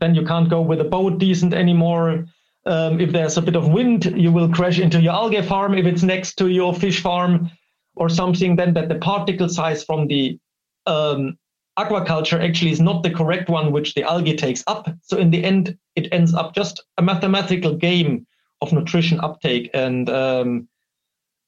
[0.00, 2.26] then you can't go with a boat decent anymore.
[2.66, 5.86] Um, if there's a bit of wind you will crash into your algae farm if
[5.86, 7.50] it's next to your fish farm
[7.94, 10.38] or something then that the particle size from the
[10.86, 11.38] um,
[11.78, 14.88] aquaculture actually is not the correct one which the algae takes up.
[15.02, 18.26] So in the end it ends up just a mathematical game
[18.62, 20.68] of nutrition uptake and um,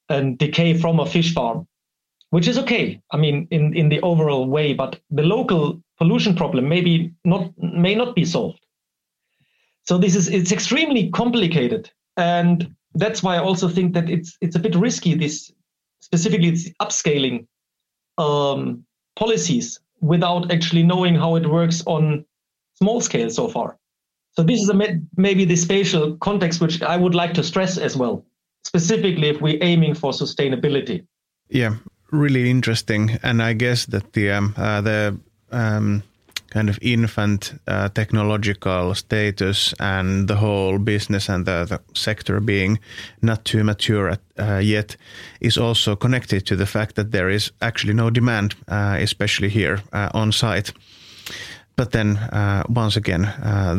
[0.08, 1.66] and decay from a fish farm,
[2.30, 3.00] which is okay.
[3.12, 7.94] I mean, in in the overall way, but the local pollution problem maybe not may
[7.94, 8.60] not be solved.
[9.84, 14.56] So this is it's extremely complicated, and that's why I also think that it's it's
[14.56, 15.14] a bit risky.
[15.14, 15.52] This
[16.00, 17.46] specifically it's upscaling
[18.18, 18.84] um,
[19.16, 22.24] policies without actually knowing how it works on
[22.74, 23.78] small scale so far.
[24.32, 27.96] So this is a, maybe the spatial context which I would like to stress as
[27.96, 28.24] well,
[28.64, 31.06] specifically if we're aiming for sustainability.
[31.48, 31.76] Yeah,
[32.10, 35.18] really interesting, and I guess that the um, uh, the
[35.50, 36.02] um,
[36.50, 42.78] kind of infant uh, technological status and the whole business and the, the sector being
[43.20, 44.96] not too mature at, uh, yet
[45.40, 49.82] is also connected to the fact that there is actually no demand, uh, especially here
[49.92, 50.72] uh, on site.
[51.76, 53.22] But then uh, once again,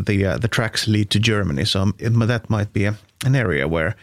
[0.05, 1.93] the the tracks lead to Germany, so
[2.27, 2.93] that might be a,
[3.25, 3.95] an area where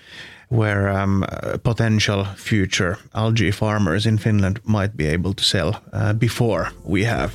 [0.48, 1.24] where um,
[1.62, 7.30] potential future algae farmers in Finland might be able to sell uh, before we have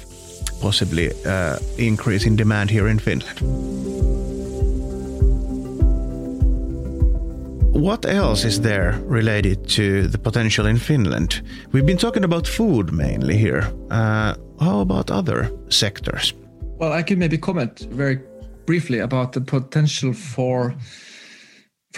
[0.61, 3.39] possibly uh, increase in demand here in Finland.
[7.79, 11.41] What else is there related to the potential in Finland?
[11.71, 13.71] We've been talking about food mainly here.
[13.89, 16.33] Uh, how about other sectors?
[16.77, 18.19] Well, I can maybe comment very
[18.65, 20.75] briefly about the potential for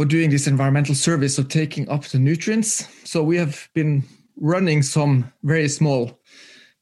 [0.02, 2.88] for doing this environmental service of taking up the nutrients.
[3.04, 4.04] So we have been
[4.36, 6.20] running some very small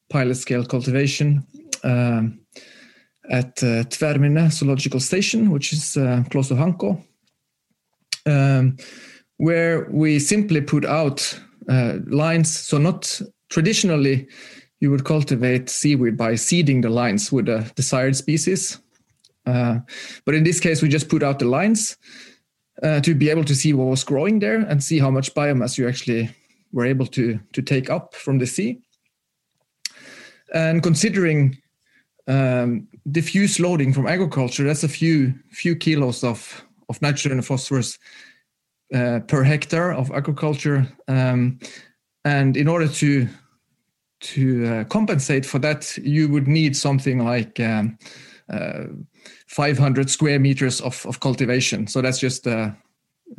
[0.09, 1.45] pilot scale cultivation
[1.83, 2.39] um,
[3.29, 7.03] at uh, Tvärminne Zoological Station, which is uh, close to Hanko,
[8.25, 8.77] um,
[9.35, 12.57] where we simply put out uh, lines.
[12.57, 14.29] So not traditionally
[14.79, 18.79] you would cultivate seaweed by seeding the lines with a desired species.
[19.45, 19.79] Uh,
[20.25, 21.97] but in this case, we just put out the lines
[22.83, 25.77] uh, to be able to see what was growing there and see how much biomass
[25.77, 26.29] you actually
[26.71, 28.79] were able to, to take up from the sea.
[30.53, 31.57] And considering
[32.27, 37.97] um, diffuse loading from agriculture, that's a few few kilos of, of nitrogen and phosphorus
[38.93, 40.87] uh, per hectare of agriculture.
[41.07, 41.59] Um,
[42.25, 43.27] and in order to
[44.21, 47.97] to uh, compensate for that, you would need something like um,
[48.49, 48.85] uh,
[49.47, 51.87] 500 square meters of, of cultivation.
[51.87, 52.75] So that's just the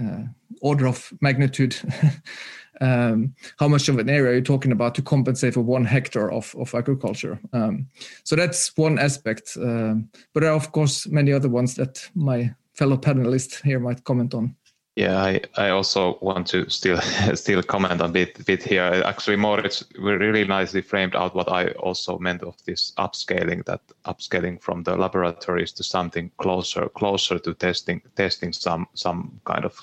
[0.01, 0.23] uh,
[0.61, 1.77] order of magnitude.
[2.81, 6.31] um, how much of an area are you're talking about to compensate for one hectare
[6.33, 7.39] of, of agriculture.
[7.53, 7.87] Um,
[8.25, 9.57] so that's one aspect.
[9.57, 14.05] Um, but there are, of course, many other ones that my fellow panelists here might
[14.05, 14.57] comment on.
[14.97, 17.01] Yeah, I, I also want to still
[17.35, 19.03] still comment a bit bit here.
[19.05, 23.65] Actually, Moritz really nicely framed out what I also meant of this upscaling.
[23.67, 29.65] That upscaling from the laboratories to something closer closer to testing testing some some kind
[29.65, 29.79] of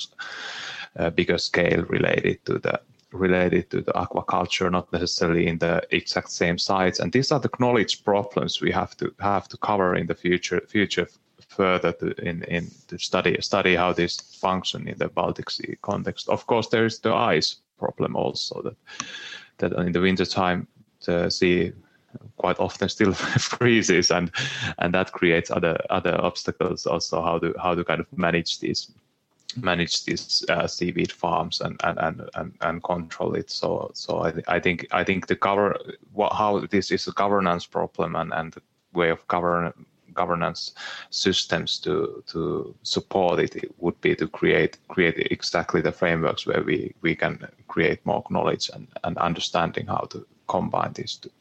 [0.98, 2.82] uh, bigger scale related to the
[3.14, 7.00] related to the aquaculture, not necessarily in the exact same sites.
[7.00, 10.62] And these are the knowledge problems we have to have to cover in the future
[10.68, 11.08] future
[11.58, 16.30] further to, in, in to study study how this function in the Baltic Sea context.
[16.30, 18.78] Of course, there is the ice problem also that
[19.58, 20.68] that in the winter time
[21.06, 21.74] the sea
[22.38, 23.14] quite often still
[23.58, 24.32] freezes and
[24.78, 28.92] and that creates other other obstacles also how to how to kind of manage these
[29.56, 33.50] manage these uh, seaweed farms and, and, and, and, and control it.
[33.50, 35.76] So so I, I think I think the cover
[36.14, 38.62] what, how this is a governance problem and, and the
[38.94, 39.74] way of govern
[40.22, 40.62] governance
[41.10, 42.42] systems to to
[42.84, 47.34] support it, it would be to create create exactly the frameworks where we, we can
[47.68, 51.32] create more knowledge and, and understanding how to combine these two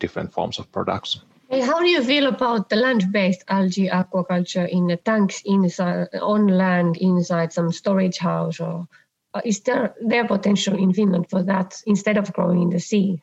[0.00, 1.22] different forms of production.
[1.50, 6.96] How do you feel about the land-based algae aquaculture in the tanks inside on land
[6.96, 8.88] inside some storage house, or
[9.34, 13.20] uh, is there there potential in Finland for that instead of growing in the sea?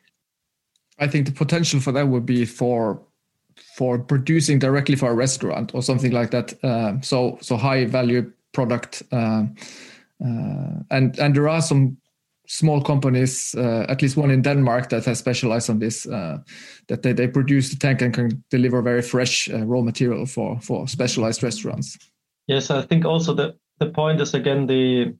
[0.98, 3.00] I think the potential for that would be for
[3.78, 6.52] for producing directly for a restaurant or something like that.
[6.64, 9.44] Uh, so so high value product, uh,
[10.24, 11.96] uh, and and there are some
[12.46, 16.38] small companies, uh, at least one in Denmark that has specialized on this, uh,
[16.88, 20.88] that they, they produce the tank and can deliver very fresh raw material for, for
[20.88, 21.98] specialized restaurants.
[22.46, 25.14] Yes, I think also the, the point is again the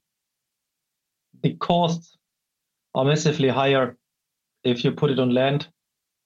[1.42, 2.18] the costs
[2.94, 3.96] are massively higher
[4.64, 5.68] if you put it on land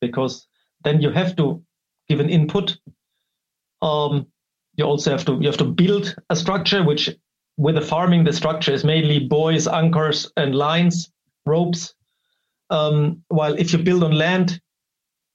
[0.01, 0.49] because
[0.85, 1.63] then you have to
[2.09, 2.77] give an input.
[3.81, 4.27] Um,
[4.77, 7.11] you also have to you have to build a structure which
[7.57, 11.11] with the farming, the structure is mainly buoys, anchors, and lines,
[11.45, 11.95] ropes.
[12.71, 14.61] Um, while if you build on land,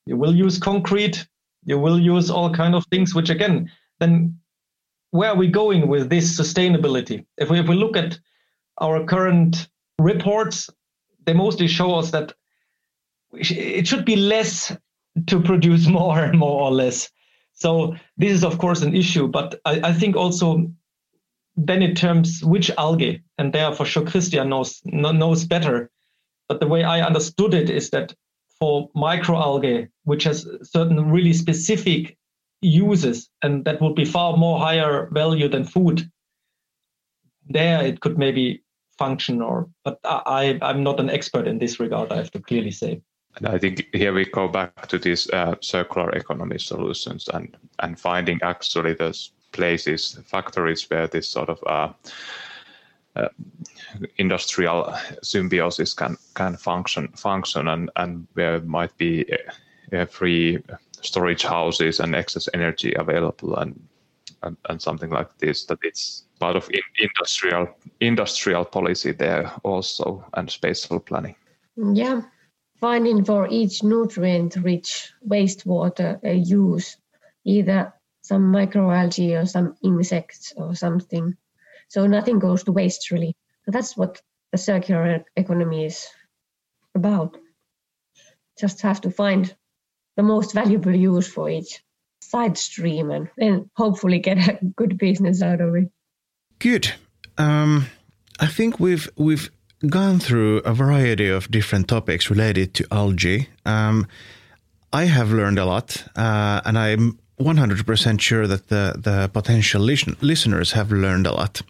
[0.06, 1.28] you will use concrete,
[1.66, 4.40] you will use all kind of things, which again, then
[5.12, 7.26] where are we going with this sustainability?
[7.38, 8.20] If we, if we look at
[8.80, 10.70] our current reports,
[11.26, 12.34] they mostly show us that
[13.34, 14.76] it should be less
[15.28, 17.10] to produce more, and more or less.
[17.54, 20.72] So this is of course an issue, but I, I think also
[21.56, 25.90] then it terms which algae, and there for sure Christian knows knows better.
[26.48, 28.14] But the way I understood it is that
[28.60, 32.18] for microalgae, which has certain really specific
[32.62, 36.10] uses, and that would be far more higher value than food.
[37.50, 38.64] There, it could maybe
[38.98, 42.12] function, or but I I'm not an expert in this regard.
[42.12, 43.02] I have to clearly say.
[43.38, 48.00] And I think here we go back to these uh, circular economy solutions and and
[48.00, 51.94] finding actually those places, factories where this sort of uh,
[53.16, 53.30] uh,
[54.18, 59.26] industrial symbiosis can can function function and and there might be
[59.94, 60.60] uh, free
[61.02, 63.80] storage houses and excess energy available and,
[64.42, 66.70] and and, something like this that it's part of
[67.00, 67.68] industrial
[68.00, 71.36] industrial policy there also and spatial planning.
[71.94, 72.22] Yeah
[72.80, 76.98] finding for each nutrient rich wastewater uh, use
[77.46, 81.36] either some microalgae or some insects or something.
[81.88, 83.36] So nothing goes to waste really.
[83.66, 84.22] So that's what
[84.52, 86.08] the circular economy is
[86.94, 87.38] about.
[88.60, 89.56] Just have to find
[90.16, 91.84] the most valuable use for each
[92.22, 95.90] side stream and hopefully get a good business out of it.
[96.60, 96.92] Good.
[97.38, 97.86] Um,
[98.40, 99.50] I think we've we've
[99.86, 103.50] gone through a variety of different topics related to algae.
[103.66, 104.08] Um,
[104.92, 110.18] I have learned a lot, uh, and I'm 100% sure that the, the potential listen-
[110.22, 111.62] listeners have learned a lot.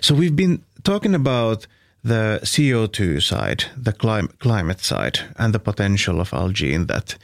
[0.00, 1.66] So we've been talking about
[2.04, 7.16] the CO2 side, the clim- climate side, and the potential of algae in that.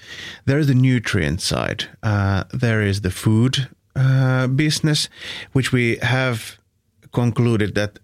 [0.45, 1.85] There is the nutrient side.
[2.03, 5.09] Uh, there is the food uh, business,
[5.53, 6.59] which we have
[7.13, 8.01] concluded that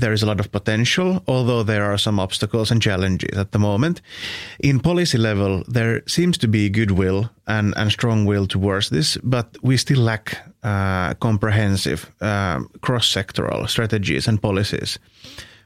[0.00, 3.58] there is a lot of potential, although there are some obstacles and challenges at the
[3.58, 4.00] moment.
[4.58, 9.56] In policy level, there seems to be goodwill and, and strong will towards this, but
[9.62, 14.98] we still lack uh, comprehensive um, cross-sectoral strategies and policies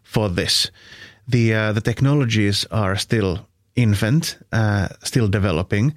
[0.03, 0.71] for this.
[1.29, 5.95] The uh, the technologies are still infant, uh, still developing,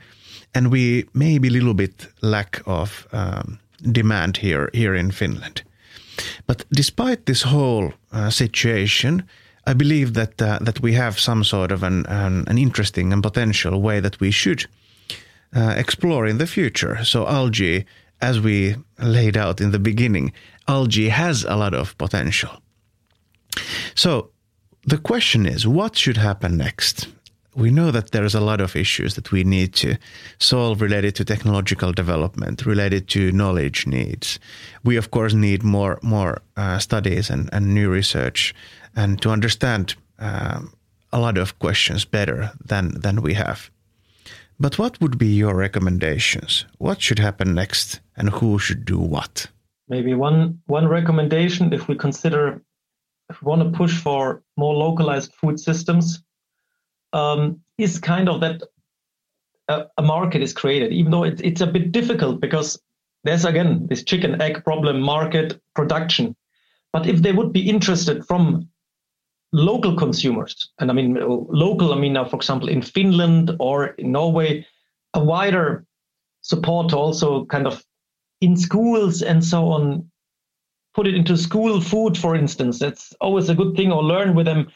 [0.53, 3.59] and we may be a little bit lack of um,
[3.91, 5.63] demand here here in Finland.
[6.45, 9.24] But despite this whole uh, situation,
[9.68, 13.22] I believe that uh, that we have some sort of an, an, an interesting and
[13.22, 14.66] potential way that we should
[15.55, 17.03] uh, explore in the future.
[17.03, 17.86] So algae,
[18.22, 20.34] as we laid out in the beginning,
[20.68, 22.61] algae has a lot of potential.
[23.95, 24.32] So
[24.88, 27.07] the question is, what should happen next?
[27.56, 29.97] We know that there's a lot of issues that we need to
[30.39, 34.39] solve related to technological development, related to knowledge needs.
[34.84, 38.53] We of course need more more uh, studies and, and new research,
[38.95, 40.74] and to understand um,
[41.12, 43.72] a lot of questions better than than we have.
[44.60, 46.66] But what would be your recommendations?
[46.78, 49.47] What should happen next, and who should do what?
[49.88, 52.62] Maybe one one recommendation, if we consider
[53.30, 56.24] if we want to push for more localized food systems,
[57.16, 58.61] um, is kind of that
[59.70, 62.80] a, a market is created, even though it, it's a bit difficult because
[63.24, 66.36] there's again this chicken egg problem market production.
[66.93, 68.70] But if they would be interested from
[69.51, 71.16] local consumers, and I mean
[71.49, 74.66] local, I mean now, for example, in Finland or in Norway,
[75.13, 75.86] a wider
[76.41, 77.84] support also kind of
[78.41, 80.11] in schools and so on,
[80.93, 82.78] put it into school food, for instance.
[82.78, 84.68] That's always a good thing, or learn with them,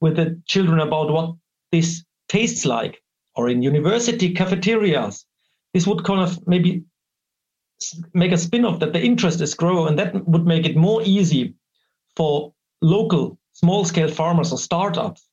[0.00, 1.34] with the children about what
[1.72, 3.02] this tastes like,
[3.34, 5.24] or in university cafeterias.
[5.72, 6.84] This would kind of maybe
[8.12, 11.54] make a spin-off that the interest is grow, and that would make it more easy
[12.16, 12.52] for
[12.82, 15.26] local small-scale farmers or startups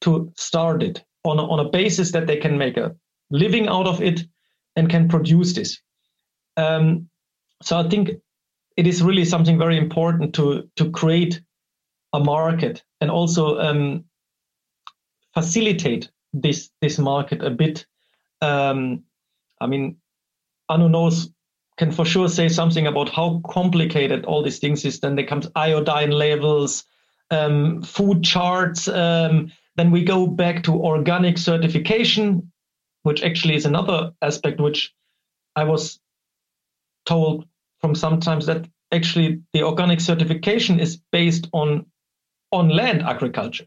[0.00, 2.94] to start it on a, on a basis that they can make a
[3.30, 4.20] living out of it
[4.76, 5.80] and can produce this.
[6.56, 7.08] Um,
[7.62, 8.10] so I think
[8.76, 11.40] it is really something very important to to create
[12.12, 14.04] a market and also um,
[15.34, 17.86] facilitate this this market a bit.
[18.40, 19.04] Um,
[19.60, 19.96] I mean,
[20.68, 21.30] Anu knows
[21.76, 25.00] can for sure say something about how complicated all these things is.
[25.00, 26.84] Then there comes iodine levels,
[27.30, 28.86] um, food charts.
[28.88, 32.52] Um, then we go back to organic certification,
[33.02, 34.94] which actually is another aspect which
[35.56, 35.98] I was
[37.06, 37.46] told
[37.80, 41.86] from sometimes that actually the organic certification is based on
[42.52, 43.66] on land agriculture.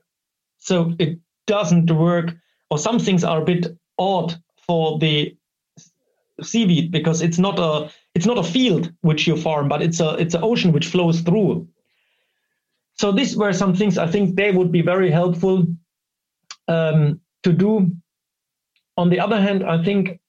[0.59, 2.35] So it doesn't work,
[2.69, 3.67] or some things are a bit
[3.97, 4.35] odd
[4.67, 5.35] for the
[6.43, 10.15] seaweed because it's not a it's not a field which you farm, but it's a
[10.15, 11.67] it's an ocean which flows through.
[12.99, 15.67] So these were some things I think they would be very helpful
[16.67, 17.91] um, to do.
[18.97, 20.19] On the other hand, I think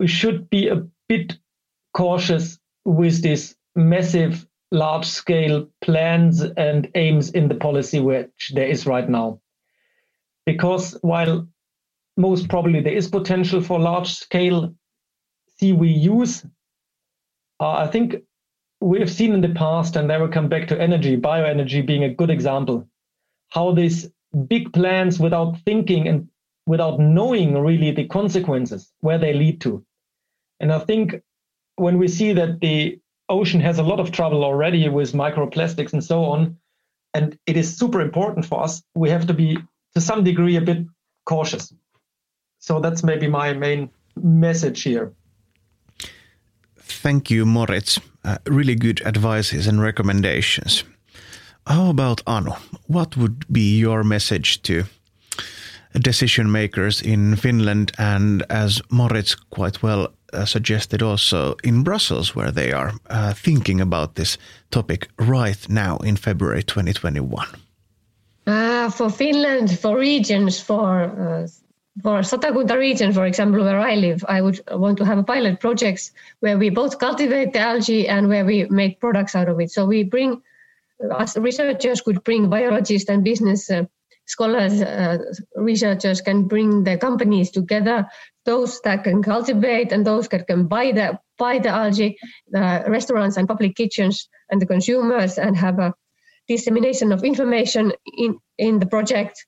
[0.00, 1.38] we should be a bit
[1.94, 8.86] cautious with these massive large scale plans and aims in the policy which there is
[8.86, 9.40] right now.
[10.46, 11.48] Because while
[12.16, 14.74] most probably there is potential for large scale
[15.60, 16.44] use,
[17.60, 18.16] uh, I think
[18.80, 22.02] we have seen in the past, and then we come back to energy, bioenergy being
[22.02, 22.88] a good example,
[23.50, 24.10] how these
[24.48, 26.28] big plans without thinking and
[26.66, 29.84] without knowing really the consequences, where they lead to.
[30.58, 31.22] And I think
[31.76, 36.02] when we see that the ocean has a lot of trouble already with microplastics and
[36.02, 36.56] so on,
[37.14, 39.58] and it is super important for us, we have to be
[39.94, 40.86] to some degree a bit
[41.24, 41.74] cautious.
[42.58, 45.12] So that's maybe my main message here.
[46.76, 48.00] Thank you, Moritz.
[48.24, 50.84] Uh, really good advices and recommendations.
[51.66, 52.52] How about Anu?
[52.86, 54.84] What would be your message to
[56.00, 62.50] decision makers in Finland and, as Moritz quite well uh, suggested, also in Brussels, where
[62.50, 64.38] they are uh, thinking about this
[64.70, 67.46] topic right now in February 2021?
[68.46, 71.46] Uh, for Finland, for regions, for uh,
[72.02, 75.60] for Satakunta region, for example, where I live, I would want to have a pilot
[75.60, 79.70] projects where we both cultivate the algae and where we make products out of it.
[79.70, 80.42] So we bring,
[81.18, 83.84] as researchers could bring biologists and business uh,
[84.24, 85.18] scholars, uh,
[85.56, 88.08] researchers can bring the companies together,
[88.46, 92.16] those that can cultivate and those that can buy the buy the algae,
[92.48, 95.94] the restaurants and public kitchens and the consumers, and have a
[96.48, 99.44] dissemination of information in in the project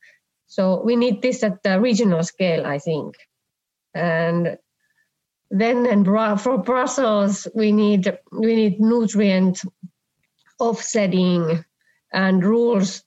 [0.55, 3.16] so we need this at the regional scale, I think.
[3.92, 4.57] And
[5.51, 6.07] then and
[6.40, 9.62] for Brussels, we need we need nutrient
[10.61, 11.64] offsetting
[12.12, 13.03] and rules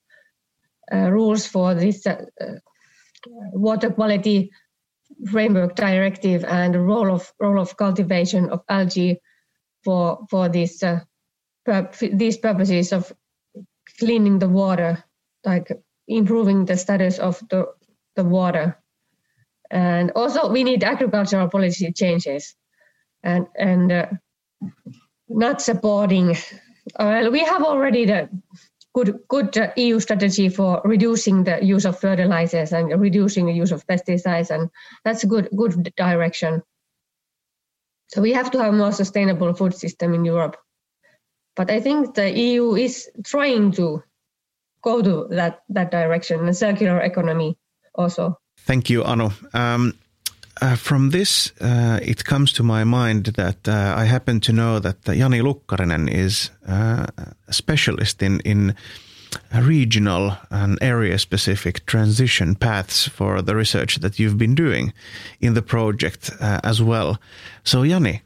[0.92, 2.26] uh, rules for this uh,
[3.54, 4.52] water quality
[5.32, 9.22] framework directive and role of role of cultivation of algae
[9.86, 11.00] for for this uh,
[11.66, 13.14] pur- these purposes of
[14.00, 15.04] cleaning the water
[15.44, 15.72] like
[16.08, 17.68] improving the status of the,
[18.16, 18.78] the water.
[19.70, 22.56] And also, we need agricultural policy changes
[23.24, 24.06] and, and uh,
[25.28, 26.38] not supporting.
[26.96, 28.30] Uh, we have already the
[28.94, 33.72] good, good uh, EU strategy for reducing the use of fertilizers and reducing the use
[33.72, 34.70] of pesticides, and
[35.04, 36.64] that's a good, good direction.
[38.08, 40.56] So we have to have a more sustainable food system in Europe.
[41.58, 44.04] But I think the EU is trying to
[44.84, 47.58] go to that that direction, the circular economy
[47.96, 48.38] also.
[48.60, 49.32] Thank you, Anu.
[49.54, 49.94] Um,
[50.62, 54.80] uh, from this, uh, it comes to my mind that uh, I happen to know
[54.80, 57.08] that Jani Lukkarinen is uh,
[57.48, 58.76] a specialist in in
[59.54, 64.94] regional and area specific transition paths for the research that you've been doing
[65.40, 67.18] in the project uh, as well.
[67.64, 68.22] So, Jani,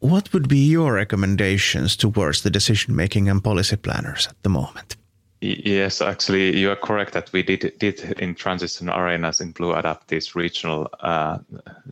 [0.00, 4.96] what would be your recommendations towards the decision making and policy planners at the moment?
[5.40, 10.08] Yes, actually, you are correct that we did did in transition arenas in Blue Adapt
[10.08, 11.38] these regional uh,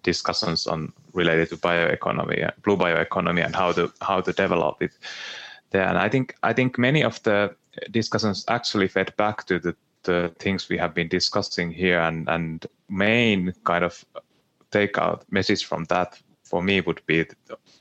[0.03, 4.93] discussions on related to bioeconomy, blue bioeconomy, and how to how to develop it
[5.71, 5.87] there.
[5.87, 7.55] And I think I think many of the
[7.91, 12.67] discussions actually fed back to the, the things we have been discussing here, and and
[12.89, 14.05] main kind of
[14.71, 17.27] takeout message from that for me would be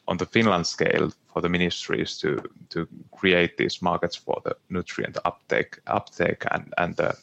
[0.08, 2.38] on the Finland scale for the ministries to
[2.70, 7.18] to create these markets for the nutrient uptake uptake and and the,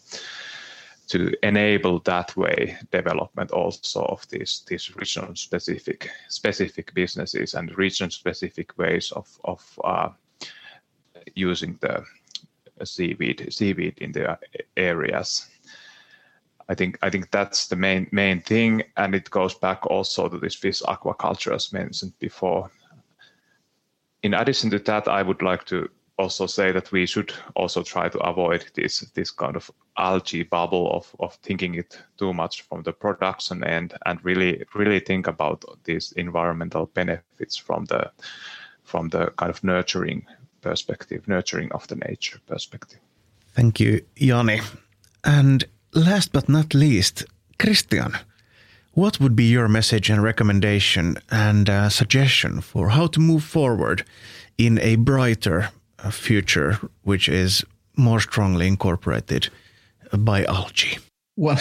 [1.07, 8.11] to enable that way development also of these these region specific specific businesses and region
[8.11, 10.09] specific ways of of uh,
[11.35, 12.05] using the
[12.85, 14.39] seaweed seaweed in the
[14.77, 15.50] areas.
[16.71, 20.39] I think I think that's the main main thing, and it goes back also to
[20.39, 22.71] this fish aquaculture as mentioned before.
[24.23, 28.09] In addition to that, I would like to also say that we should also try
[28.09, 32.83] to avoid this this kind of algae bubble of, of thinking it too much from
[32.83, 38.13] the production end and really really think about these environmental benefits from the
[38.85, 40.25] from the kind of nurturing
[40.61, 43.01] perspective, nurturing of the nature perspective.
[43.57, 44.61] Thank you, Jani.
[45.25, 45.65] And
[45.95, 47.25] last but not least,
[47.59, 48.17] Christian,
[48.93, 54.05] what would be your message and recommendation and uh, suggestion for how to move forward
[54.59, 57.65] in a brighter uh, future, which is
[57.97, 59.49] more strongly incorporated
[60.13, 60.99] by algae?
[61.37, 61.59] Well,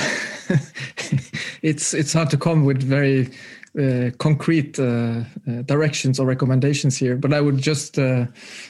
[1.62, 3.30] it's it's hard to come with very
[3.78, 8.26] uh, concrete uh, uh, directions or recommendations here, but I would just uh,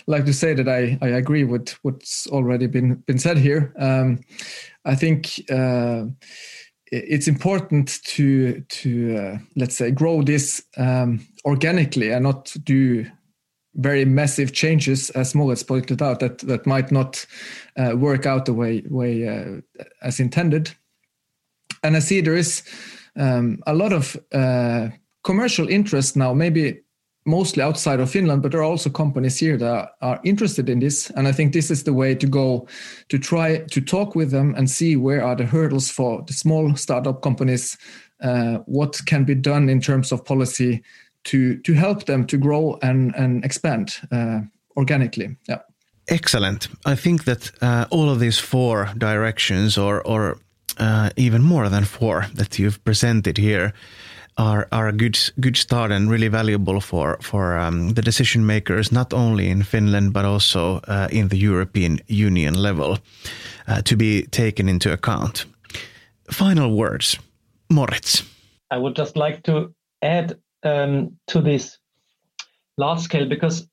[0.08, 3.74] like to say that I, I agree with what's already been been said here.
[3.80, 4.20] Um,
[4.86, 6.06] I think uh,
[6.92, 13.06] it's important to to uh, let's say grow this um, organically and not do
[13.76, 17.26] very massive changes, as Moritz pointed out, that that might not
[17.78, 19.62] work out the way way
[20.02, 20.76] as intended.
[21.84, 22.64] And I see there is
[23.20, 24.90] um, a lot of uh,
[25.22, 26.82] commercial interest now, maybe
[27.26, 31.12] mostly outside of Finland, but there are also companies here that are interested in this.
[31.12, 32.68] And I think this is the way to go
[33.10, 36.76] to try to talk with them and see where are the hurdles for the small
[36.76, 37.78] startup companies,
[38.24, 40.82] uh, what can be done in terms of policy
[41.24, 44.40] to to help them to grow and and expand uh,
[44.76, 45.38] organically.
[45.48, 45.62] Yeah.
[46.08, 46.70] Excellent.
[46.86, 50.38] I think that uh, all of these four directions, or or
[50.78, 53.74] uh, even more than four that you've presented here
[54.38, 58.92] are are a good good start and really valuable for for um, the decision makers
[58.92, 62.98] not only in Finland but also uh, in the European Union level
[63.68, 65.46] uh, to be taken into account.
[66.32, 67.20] Final words,
[67.70, 68.24] Moritz.
[68.72, 71.80] I would just like to add um, to this
[72.78, 73.68] large scale because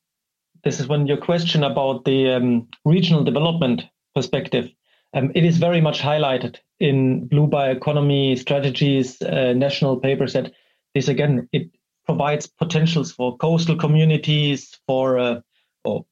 [0.64, 3.82] this is when your question about the um, regional development
[4.14, 4.70] perspective
[5.14, 10.52] um, it is very much highlighted in blue bioeconomy strategies, uh, national papers that
[10.94, 11.70] this again it
[12.04, 15.40] provides potentials for coastal communities, for uh,
[15.84, 16.04] or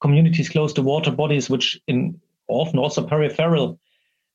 [0.00, 3.78] communities close to water bodies, which in often also peripheral.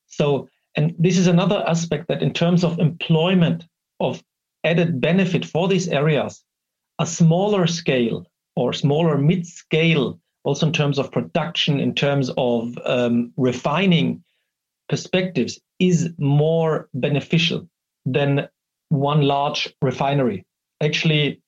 [0.06, 3.64] So, and this is another aspect that in terms of employment
[4.00, 4.22] of
[4.64, 6.42] added benefit for these areas,
[6.98, 8.26] a smaller scale
[8.56, 14.22] or smaller mid-scale also in terms of production, in terms of um, refining
[14.88, 17.68] perspectives, is more beneficial
[18.06, 18.48] than
[18.88, 20.46] one large refinery.
[20.80, 21.42] Actually,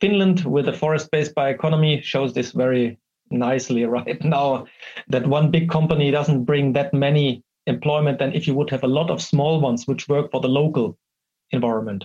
[0.00, 2.98] Finland with a forest-based bioeconomy shows this very
[3.30, 4.66] nicely right now
[5.08, 8.88] that one big company doesn't bring that many employment than if you would have a
[8.88, 10.96] lot of small ones which work for the local
[11.50, 12.04] environment.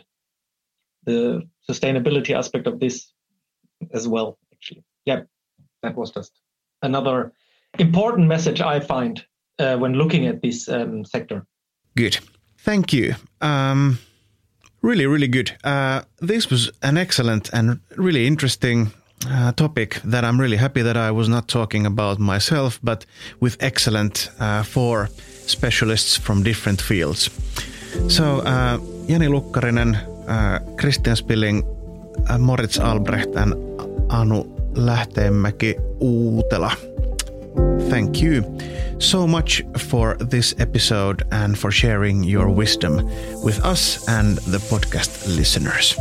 [1.05, 3.13] The sustainability aspect of this
[3.93, 4.83] as well, actually.
[5.05, 5.21] Yeah
[5.81, 6.39] that was just
[6.81, 7.33] another
[7.79, 9.23] important message I find
[9.59, 11.45] uh, when looking at this um, sector.
[11.95, 12.19] Good.
[12.57, 13.15] Thank you.
[13.41, 13.99] Um,
[14.81, 15.57] really, really good.
[15.63, 18.91] Uh, this was an excellent and really interesting
[19.27, 23.05] uh, topic that I'm really happy that I was not talking about myself, but
[23.39, 25.09] with excellent uh, four
[25.47, 27.29] specialists from different fields.
[28.07, 29.95] So, uh, Jani Lukkarinen,
[30.27, 31.63] uh, Christian Spilling,
[32.39, 33.53] Moritz Albrecht, and
[34.09, 36.71] Anu Lähteenmäki Uutela.
[37.89, 38.43] Thank you
[38.99, 42.95] so much for this episode and for sharing your wisdom
[43.43, 45.95] with us and the podcast listeners.